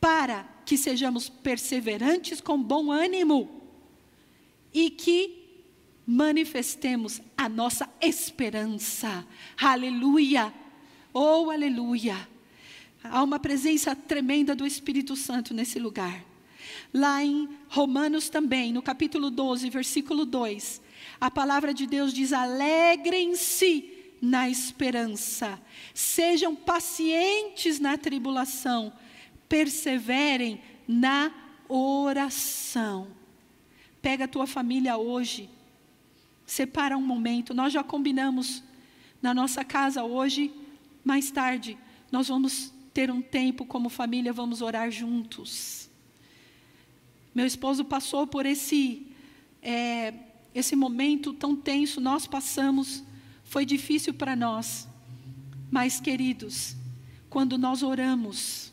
para 0.00 0.48
que 0.64 0.78
sejamos 0.78 1.28
perseverantes 1.28 2.40
com 2.40 2.62
bom 2.62 2.90
ânimo 2.90 3.60
e 4.72 4.88
que 4.88 5.68
manifestemos 6.06 7.20
a 7.36 7.46
nossa 7.46 7.86
esperança. 8.00 9.26
Aleluia! 9.60 10.50
Oh, 11.12 11.50
aleluia! 11.50 12.35
Há 13.10 13.22
uma 13.22 13.38
presença 13.38 13.94
tremenda 13.94 14.54
do 14.54 14.66
Espírito 14.66 15.16
Santo 15.16 15.54
nesse 15.54 15.78
lugar. 15.78 16.24
Lá 16.92 17.22
em 17.22 17.48
Romanos 17.68 18.28
também, 18.28 18.72
no 18.72 18.82
capítulo 18.82 19.30
12, 19.30 19.68
versículo 19.70 20.24
2, 20.24 20.80
a 21.20 21.30
palavra 21.30 21.74
de 21.74 21.86
Deus 21.86 22.12
diz: 22.12 22.32
alegrem-se 22.32 23.92
na 24.20 24.48
esperança, 24.48 25.60
sejam 25.92 26.54
pacientes 26.54 27.78
na 27.78 27.98
tribulação, 27.98 28.92
perseverem 29.48 30.60
na 30.88 31.32
oração. 31.68 33.08
Pega 34.00 34.24
a 34.24 34.28
tua 34.28 34.46
família 34.46 34.96
hoje, 34.96 35.50
separa 36.46 36.96
um 36.96 37.02
momento. 37.02 37.52
Nós 37.52 37.72
já 37.72 37.82
combinamos 37.82 38.62
na 39.20 39.34
nossa 39.34 39.64
casa 39.64 40.04
hoje, 40.04 40.52
mais 41.04 41.30
tarde, 41.30 41.76
nós 42.10 42.28
vamos 42.28 42.72
ter 42.96 43.10
um 43.10 43.20
tempo 43.20 43.66
como 43.66 43.90
família, 43.90 44.32
vamos 44.32 44.62
orar 44.62 44.90
juntos. 44.90 45.90
Meu 47.34 47.44
esposo 47.44 47.84
passou 47.84 48.26
por 48.26 48.46
esse, 48.46 49.06
é, 49.60 50.14
esse 50.54 50.74
momento 50.74 51.34
tão 51.34 51.54
tenso, 51.54 52.00
nós 52.00 52.26
passamos, 52.26 53.04
foi 53.44 53.66
difícil 53.66 54.14
para 54.14 54.34
nós. 54.34 54.88
Mas, 55.70 56.00
queridos, 56.00 56.74
quando 57.28 57.58
nós 57.58 57.82
oramos, 57.82 58.72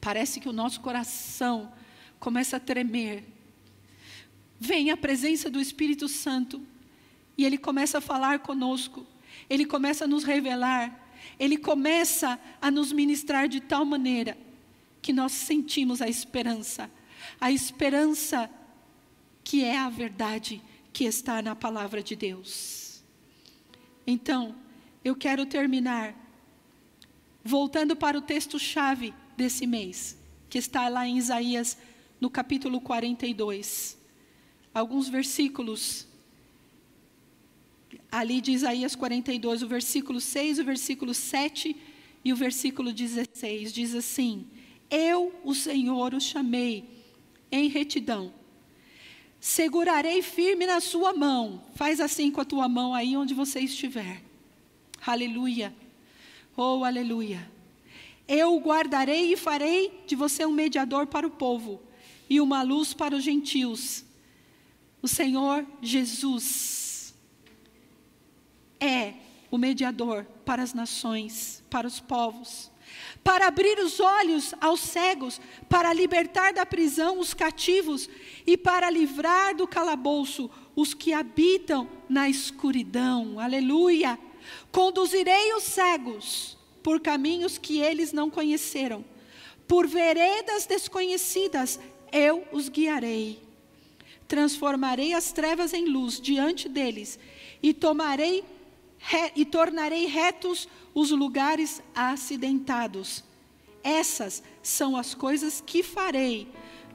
parece 0.00 0.40
que 0.40 0.48
o 0.48 0.52
nosso 0.54 0.80
coração 0.80 1.70
começa 2.18 2.56
a 2.56 2.60
tremer. 2.60 3.24
Vem 4.58 4.90
a 4.90 4.96
presença 4.96 5.50
do 5.50 5.60
Espírito 5.60 6.08
Santo 6.08 6.62
e 7.36 7.44
ele 7.44 7.58
começa 7.58 7.98
a 7.98 8.00
falar 8.00 8.38
conosco, 8.38 9.06
ele 9.50 9.66
começa 9.66 10.06
a 10.06 10.08
nos 10.08 10.24
revelar 10.24 11.05
ele 11.38 11.56
começa 11.56 12.38
a 12.60 12.70
nos 12.70 12.92
ministrar 12.92 13.48
de 13.48 13.60
tal 13.60 13.84
maneira 13.84 14.36
que 15.02 15.12
nós 15.12 15.32
sentimos 15.32 16.02
a 16.02 16.08
esperança, 16.08 16.90
a 17.40 17.52
esperança 17.52 18.50
que 19.44 19.62
é 19.62 19.76
a 19.76 19.88
verdade 19.88 20.62
que 20.92 21.04
está 21.04 21.40
na 21.40 21.54
palavra 21.54 22.02
de 22.02 22.16
Deus. 22.16 23.02
Então, 24.06 24.56
eu 25.04 25.14
quero 25.14 25.46
terminar 25.46 26.14
voltando 27.44 27.94
para 27.94 28.18
o 28.18 28.22
texto-chave 28.22 29.14
desse 29.36 29.66
mês, 29.66 30.18
que 30.50 30.58
está 30.58 30.88
lá 30.88 31.06
em 31.06 31.16
Isaías, 31.18 31.78
no 32.20 32.28
capítulo 32.28 32.80
42. 32.80 33.96
Alguns 34.74 35.08
versículos 35.08 36.08
ali 38.10 38.40
de 38.40 38.52
Isaías 38.52 38.94
42, 38.94 39.62
o 39.62 39.68
versículo 39.68 40.20
6, 40.20 40.58
o 40.58 40.64
versículo 40.64 41.14
7 41.14 41.76
e 42.24 42.32
o 42.32 42.36
versículo 42.36 42.92
16, 42.92 43.72
diz 43.72 43.94
assim: 43.94 44.46
Eu, 44.90 45.34
o 45.44 45.54
Senhor, 45.54 46.14
o 46.14 46.20
chamei 46.20 46.84
em 47.50 47.68
retidão. 47.68 48.32
Segurarei 49.38 50.22
firme 50.22 50.66
na 50.66 50.80
sua 50.80 51.12
mão. 51.12 51.62
Faz 51.74 52.00
assim 52.00 52.30
com 52.30 52.40
a 52.40 52.44
tua 52.44 52.68
mão 52.68 52.94
aí 52.94 53.16
onde 53.16 53.34
você 53.34 53.60
estiver. 53.60 54.22
Aleluia. 55.06 55.74
Oh, 56.56 56.84
aleluia. 56.84 57.48
Eu 58.26 58.56
o 58.56 58.60
guardarei 58.60 59.32
e 59.32 59.36
farei 59.36 60.02
de 60.06 60.16
você 60.16 60.44
um 60.44 60.50
mediador 60.50 61.06
para 61.06 61.26
o 61.26 61.30
povo 61.30 61.80
e 62.28 62.40
uma 62.40 62.62
luz 62.62 62.92
para 62.92 63.14
os 63.14 63.22
gentios. 63.22 64.04
O 65.00 65.06
Senhor 65.06 65.64
Jesus 65.80 66.85
é 68.80 69.14
o 69.50 69.58
mediador 69.58 70.26
para 70.44 70.62
as 70.62 70.74
nações, 70.74 71.62
para 71.70 71.86
os 71.86 72.00
povos, 72.00 72.70
para 73.22 73.46
abrir 73.46 73.78
os 73.78 74.00
olhos 74.00 74.54
aos 74.60 74.80
cegos, 74.80 75.40
para 75.68 75.92
libertar 75.92 76.52
da 76.52 76.64
prisão 76.64 77.18
os 77.18 77.34
cativos 77.34 78.08
e 78.46 78.56
para 78.56 78.90
livrar 78.90 79.56
do 79.56 79.66
calabouço 79.66 80.50
os 80.74 80.94
que 80.94 81.12
habitam 81.12 81.88
na 82.08 82.28
escuridão. 82.28 83.40
Aleluia! 83.40 84.18
Conduzirei 84.70 85.52
os 85.54 85.64
cegos 85.64 86.56
por 86.82 87.00
caminhos 87.00 87.58
que 87.58 87.80
eles 87.80 88.12
não 88.12 88.30
conheceram, 88.30 89.04
por 89.66 89.88
veredas 89.88 90.66
desconhecidas 90.66 91.80
eu 92.12 92.46
os 92.52 92.68
guiarei. 92.68 93.42
Transformarei 94.28 95.12
as 95.12 95.32
trevas 95.32 95.72
em 95.72 95.86
luz 95.86 96.20
diante 96.20 96.68
deles 96.68 97.18
e 97.62 97.72
tomarei 97.72 98.44
e 99.34 99.44
tornarei 99.44 100.06
retos 100.06 100.68
os 100.94 101.10
lugares 101.10 101.82
acidentados. 101.94 103.22
Essas 103.82 104.42
são 104.62 104.96
as 104.96 105.14
coisas 105.14 105.62
que 105.64 105.82
farei, 105.82 106.48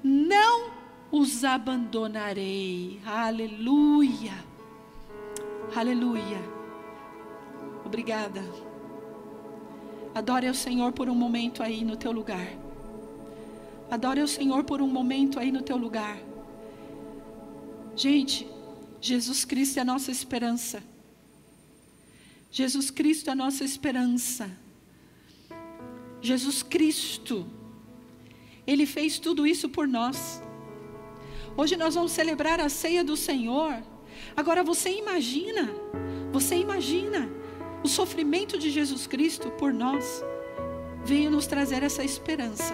não 0.03 0.71
os 1.11 1.43
abandonarei. 1.43 2.99
Aleluia. 3.05 4.33
Aleluia. 5.75 6.41
Obrigada. 7.85 8.43
Adore 10.13 10.47
ao 10.47 10.53
Senhor 10.53 10.91
por 10.91 11.09
um 11.09 11.15
momento 11.15 11.63
aí 11.63 11.83
no 11.85 11.95
teu 11.95 12.11
lugar. 12.11 12.47
Adore 13.89 14.21
ao 14.21 14.27
Senhor 14.27 14.63
por 14.63 14.81
um 14.81 14.87
momento 14.87 15.39
aí 15.39 15.51
no 15.51 15.61
teu 15.61 15.77
lugar. 15.77 16.17
Gente, 17.95 18.49
Jesus 18.99 19.45
Cristo 19.45 19.77
é 19.77 19.81
a 19.81 19.85
nossa 19.85 20.11
esperança. 20.11 20.83
Jesus 22.51 22.91
Cristo 22.91 23.29
é 23.29 23.31
a 23.31 23.35
nossa 23.35 23.63
esperança. 23.63 24.51
Jesus 26.21 26.61
Cristo, 26.61 27.47
Ele 28.67 28.85
fez 28.85 29.17
tudo 29.17 29.47
isso 29.47 29.69
por 29.69 29.87
nós. 29.87 30.43
Hoje 31.55 31.77
nós 31.77 31.95
vamos 31.95 32.11
celebrar 32.11 32.59
a 32.59 32.67
ceia 32.67 33.05
do 33.05 33.15
Senhor. 33.15 33.81
Agora 34.35 34.63
você 34.63 34.89
imagina, 34.89 35.69
você 36.31 36.57
imagina 36.57 37.29
o 37.83 37.87
sofrimento 37.87 38.57
de 38.57 38.69
Jesus 38.69 39.07
Cristo 39.07 39.49
por 39.51 39.73
nós 39.73 40.21
veio 41.05 41.31
nos 41.31 41.47
trazer 41.47 41.83
essa 41.83 42.03
esperança. 42.03 42.73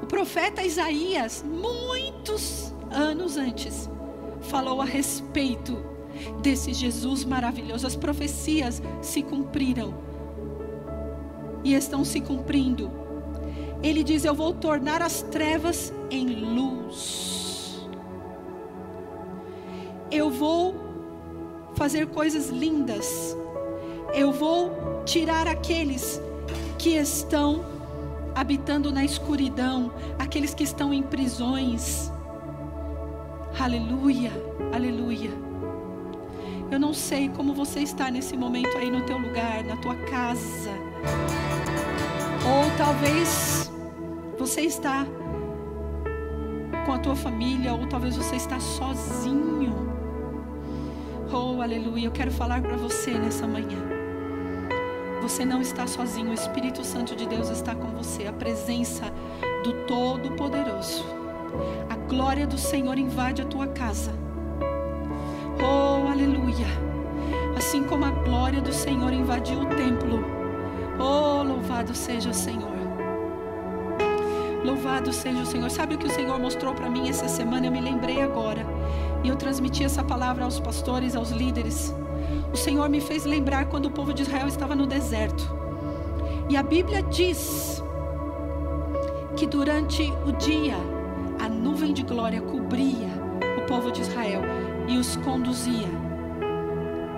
O 0.00 0.06
profeta 0.06 0.62
Isaías, 0.62 1.44
muitos 1.44 2.72
anos 2.92 3.36
antes, 3.36 3.90
falou 4.40 4.80
a 4.80 4.84
respeito 4.84 5.95
desse 6.40 6.72
Jesus 6.72 7.24
maravilhoso. 7.24 7.86
As 7.86 7.96
profecias 7.96 8.82
se 9.00 9.22
cumpriram 9.22 9.94
e 11.64 11.74
estão 11.74 12.04
se 12.04 12.20
cumprindo. 12.20 12.90
Ele 13.82 14.02
diz: 14.02 14.24
Eu 14.24 14.34
vou 14.34 14.52
tornar 14.52 15.02
as 15.02 15.22
trevas 15.22 15.92
em 16.10 16.26
luz. 16.26 17.86
Eu 20.10 20.30
vou 20.30 20.74
fazer 21.74 22.06
coisas 22.06 22.48
lindas. 22.48 23.36
Eu 24.14 24.32
vou 24.32 25.02
tirar 25.04 25.46
aqueles 25.46 26.20
que 26.78 26.90
estão 26.90 27.64
habitando 28.34 28.92
na 28.92 29.04
escuridão, 29.04 29.92
aqueles 30.18 30.54
que 30.54 30.62
estão 30.62 30.92
em 30.92 31.02
prisões. 31.02 32.12
Aleluia, 33.58 34.30
aleluia. 34.74 35.45
Eu 36.70 36.80
não 36.80 36.92
sei 36.92 37.28
como 37.28 37.54
você 37.54 37.80
está 37.80 38.10
nesse 38.10 38.36
momento 38.36 38.76
aí 38.76 38.90
no 38.90 39.02
teu 39.02 39.18
lugar, 39.18 39.62
na 39.64 39.76
tua 39.76 39.94
casa. 39.94 40.70
Ou 42.44 42.76
talvez 42.76 43.70
você 44.38 44.62
está 44.62 45.06
com 46.84 46.92
a 46.92 46.98
tua 46.98 47.16
família, 47.16 47.72
ou 47.72 47.86
talvez 47.86 48.16
você 48.16 48.36
está 48.36 48.58
sozinho. 48.60 49.74
Oh, 51.32 51.60
aleluia. 51.62 52.06
Eu 52.06 52.12
quero 52.12 52.30
falar 52.30 52.60
para 52.62 52.76
você 52.76 53.12
nessa 53.12 53.46
manhã. 53.46 53.78
Você 55.22 55.44
não 55.44 55.60
está 55.60 55.86
sozinho, 55.86 56.30
o 56.30 56.34
Espírito 56.34 56.84
Santo 56.84 57.16
de 57.16 57.26
Deus 57.26 57.48
está 57.48 57.74
com 57.74 57.88
você. 57.88 58.26
A 58.26 58.32
presença 58.32 59.12
do 59.64 59.72
Todo-Poderoso. 59.86 61.04
A 61.88 61.96
glória 62.08 62.46
do 62.46 62.58
Senhor 62.58 62.98
invade 62.98 63.42
a 63.42 63.44
tua 63.44 63.66
casa. 63.66 64.12
Oh, 65.60 65.95
aleluia. 66.16 66.66
Assim 67.56 67.84
como 67.84 68.04
a 68.04 68.10
glória 68.10 68.60
do 68.60 68.72
Senhor 68.72 69.12
invadiu 69.12 69.60
o 69.60 69.66
templo. 69.66 70.24
Oh, 70.98 71.42
louvado 71.42 71.94
seja 71.94 72.30
o 72.30 72.34
Senhor. 72.34 72.76
Louvado 74.64 75.12
seja 75.12 75.42
o 75.42 75.46
Senhor. 75.46 75.70
Sabe 75.70 75.94
o 75.94 75.98
que 75.98 76.06
o 76.06 76.10
Senhor 76.10 76.38
mostrou 76.38 76.74
para 76.74 76.88
mim 76.88 77.08
essa 77.08 77.28
semana? 77.28 77.66
Eu 77.66 77.72
me 77.72 77.80
lembrei 77.80 78.22
agora. 78.22 78.66
E 79.22 79.28
eu 79.28 79.36
transmiti 79.36 79.84
essa 79.84 80.02
palavra 80.02 80.44
aos 80.44 80.58
pastores, 80.58 81.14
aos 81.14 81.30
líderes. 81.30 81.94
O 82.52 82.56
Senhor 82.56 82.88
me 82.88 83.00
fez 83.00 83.24
lembrar 83.24 83.66
quando 83.66 83.86
o 83.86 83.90
povo 83.90 84.14
de 84.14 84.22
Israel 84.22 84.48
estava 84.48 84.74
no 84.74 84.86
deserto. 84.86 85.54
E 86.48 86.56
a 86.56 86.62
Bíblia 86.62 87.02
diz 87.02 87.82
que 89.36 89.46
durante 89.46 90.12
o 90.26 90.32
dia 90.32 90.76
a 91.38 91.48
nuvem 91.48 91.92
de 91.92 92.02
glória 92.02 92.40
cobria 92.40 93.08
o 93.58 93.66
povo 93.66 93.90
de 93.90 94.00
Israel 94.00 94.40
e 94.88 94.96
os 94.96 95.16
conduzia. 95.16 96.05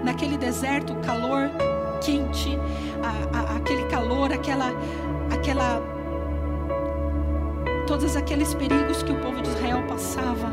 Naquele 0.04 0.36
deserto, 0.36 0.94
calor 0.96 1.50
quente, 2.00 2.58
a, 3.02 3.38
a, 3.38 3.56
aquele 3.56 3.84
calor, 3.84 4.32
aquela, 4.32 4.70
aquela, 5.32 5.82
todos 7.86 8.16
aqueles 8.16 8.54
perigos 8.54 9.02
que 9.02 9.12
o 9.12 9.16
povo 9.16 9.42
de 9.42 9.48
Israel 9.48 9.82
passava. 9.86 10.50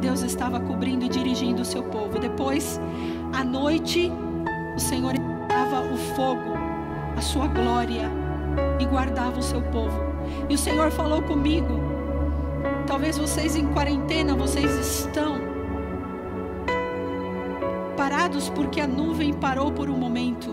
Deus 0.00 0.22
estava 0.22 0.60
cobrindo 0.60 1.04
e 1.04 1.08
dirigindo 1.08 1.62
o 1.62 1.64
seu 1.64 1.82
povo. 1.82 2.18
Depois, 2.18 2.80
à 3.32 3.42
noite, 3.42 4.12
o 4.76 4.80
Senhor 4.80 5.14
dava 5.48 5.80
o 5.80 5.96
fogo, 5.96 6.54
a 7.16 7.20
sua 7.20 7.46
glória 7.46 8.10
e 8.78 8.84
guardava 8.84 9.38
o 9.38 9.42
seu 9.42 9.62
povo. 9.62 9.98
E 10.48 10.54
o 10.54 10.58
Senhor 10.58 10.90
falou 10.90 11.22
comigo. 11.22 11.80
Talvez 12.86 13.16
vocês 13.16 13.56
em 13.56 13.66
quarentena, 13.68 14.34
vocês 14.34 14.70
estão 14.76 15.43
parados 18.24 18.48
porque 18.48 18.80
a 18.80 18.86
nuvem 18.86 19.34
parou 19.34 19.70
por 19.70 19.90
um 19.90 19.98
momento, 19.98 20.50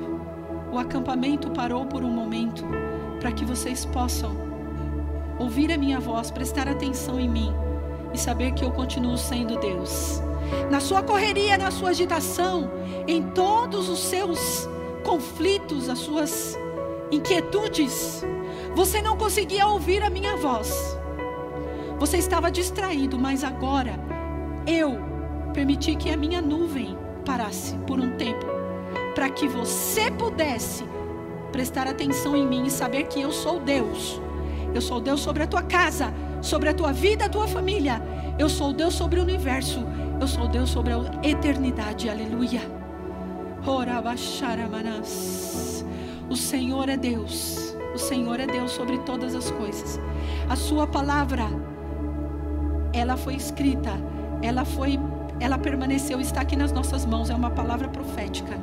o 0.74 0.78
acampamento 0.78 1.50
parou 1.52 1.86
por 1.86 2.04
um 2.04 2.10
momento, 2.10 2.66
para 3.18 3.32
que 3.32 3.46
vocês 3.46 3.86
possam 3.86 4.36
ouvir 5.40 5.72
a 5.72 5.78
minha 5.78 5.98
voz, 5.98 6.30
prestar 6.30 6.68
atenção 6.68 7.18
em 7.18 7.30
mim 7.30 7.54
e 8.14 8.18
saber 8.18 8.52
que 8.52 8.66
eu 8.66 8.72
continuo 8.72 9.18
sendo 9.18 9.58
Deus. 9.58 10.22
Na 10.70 10.82
sua 10.82 11.02
correria, 11.02 11.58
na 11.58 11.72
sua 11.72 11.92
agitação, 11.92 12.70
em 13.08 13.24
todos 13.24 13.88
os 13.88 14.00
seus 14.00 14.68
conflitos, 15.06 15.88
as 15.88 16.00
suas 16.00 16.60
inquietudes, 17.10 18.22
você 18.76 19.02
não 19.02 19.16
conseguia 19.16 19.66
ouvir 19.66 20.04
a 20.04 20.10
minha 20.10 20.36
voz. 20.36 20.98
Você 22.00 22.18
estava 22.18 22.52
distraído, 22.52 23.18
mas 23.18 23.46
agora 23.46 23.98
eu 24.68 25.00
permiti 25.54 25.96
que 25.96 26.10
a 26.10 26.18
minha 26.18 26.42
nuvem 26.42 26.98
parasse 27.22 27.76
por 27.88 28.00
um 28.00 28.18
tempo, 28.18 28.46
para 29.16 29.30
que 29.30 29.48
você 29.48 30.12
pudesse 30.12 30.84
prestar 31.52 31.88
atenção 31.88 32.36
em 32.36 32.48
mim 32.48 32.66
e 32.66 32.72
saber 32.72 33.04
que 33.04 33.22
eu 33.22 33.32
sou 33.32 33.60
Deus. 33.60 34.22
Eu 34.74 34.82
sou 34.82 35.02
Deus 35.02 35.20
sobre 35.20 35.44
a 35.44 35.48
tua 35.48 35.62
casa, 35.62 36.14
sobre 36.42 36.70
a 36.70 36.74
tua 36.74 36.94
vida, 36.94 37.26
a 37.26 37.30
tua 37.30 37.48
família. 37.48 38.02
Eu 38.40 38.50
sou 38.50 38.74
Deus 38.74 38.94
sobre 38.94 39.20
o 39.20 39.24
universo. 39.24 39.86
Eu 40.20 40.28
sou 40.28 40.48
Deus 40.48 40.70
sobre 40.70 40.94
a 40.94 41.00
eternidade. 41.24 42.10
Aleluia. 42.10 42.62
O 46.30 46.36
Senhor 46.36 46.88
é 46.88 46.96
Deus. 46.96 47.76
O 47.94 47.98
Senhor 47.98 48.40
é 48.40 48.48
Deus 48.48 48.72
sobre 48.72 48.98
todas 49.00 49.36
as 49.36 49.52
coisas. 49.52 50.00
A 50.50 50.56
sua 50.56 50.88
palavra 50.88 51.46
ela 52.94 53.18
foi 53.18 53.36
escrita, 53.36 53.92
ela 54.42 54.66
foi 54.66 55.00
ela 55.42 55.58
permaneceu, 55.58 56.22
está 56.22 56.42
aqui 56.42 56.56
nas 56.56 56.72
nossas 56.72 57.04
mãos, 57.04 57.32
é 57.32 57.36
uma 57.36 57.50
palavra 57.50 57.90
profética. 57.90 58.60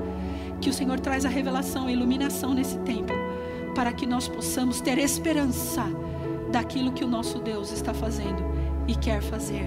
Que 0.60 0.70
o 0.70 0.72
Senhor 0.72 1.00
traz 1.00 1.24
a 1.24 1.28
revelação, 1.28 1.88
a 1.88 1.92
iluminação 1.92 2.54
nesse 2.54 2.78
tempo, 2.78 3.12
para 3.74 3.92
que 3.92 4.06
nós 4.06 4.28
possamos 4.28 4.80
ter 4.80 4.96
esperança 4.96 5.84
daquilo 6.52 6.92
que 6.92 7.04
o 7.04 7.08
nosso 7.08 7.40
Deus 7.40 7.72
está 7.72 7.92
fazendo 7.92 8.42
e 8.86 8.94
quer 8.94 9.20
fazer. 9.20 9.66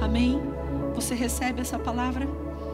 Amém? 0.00 0.40
Você 0.94 1.14
recebe 1.14 1.60
essa 1.60 1.78
palavra? 1.78 2.26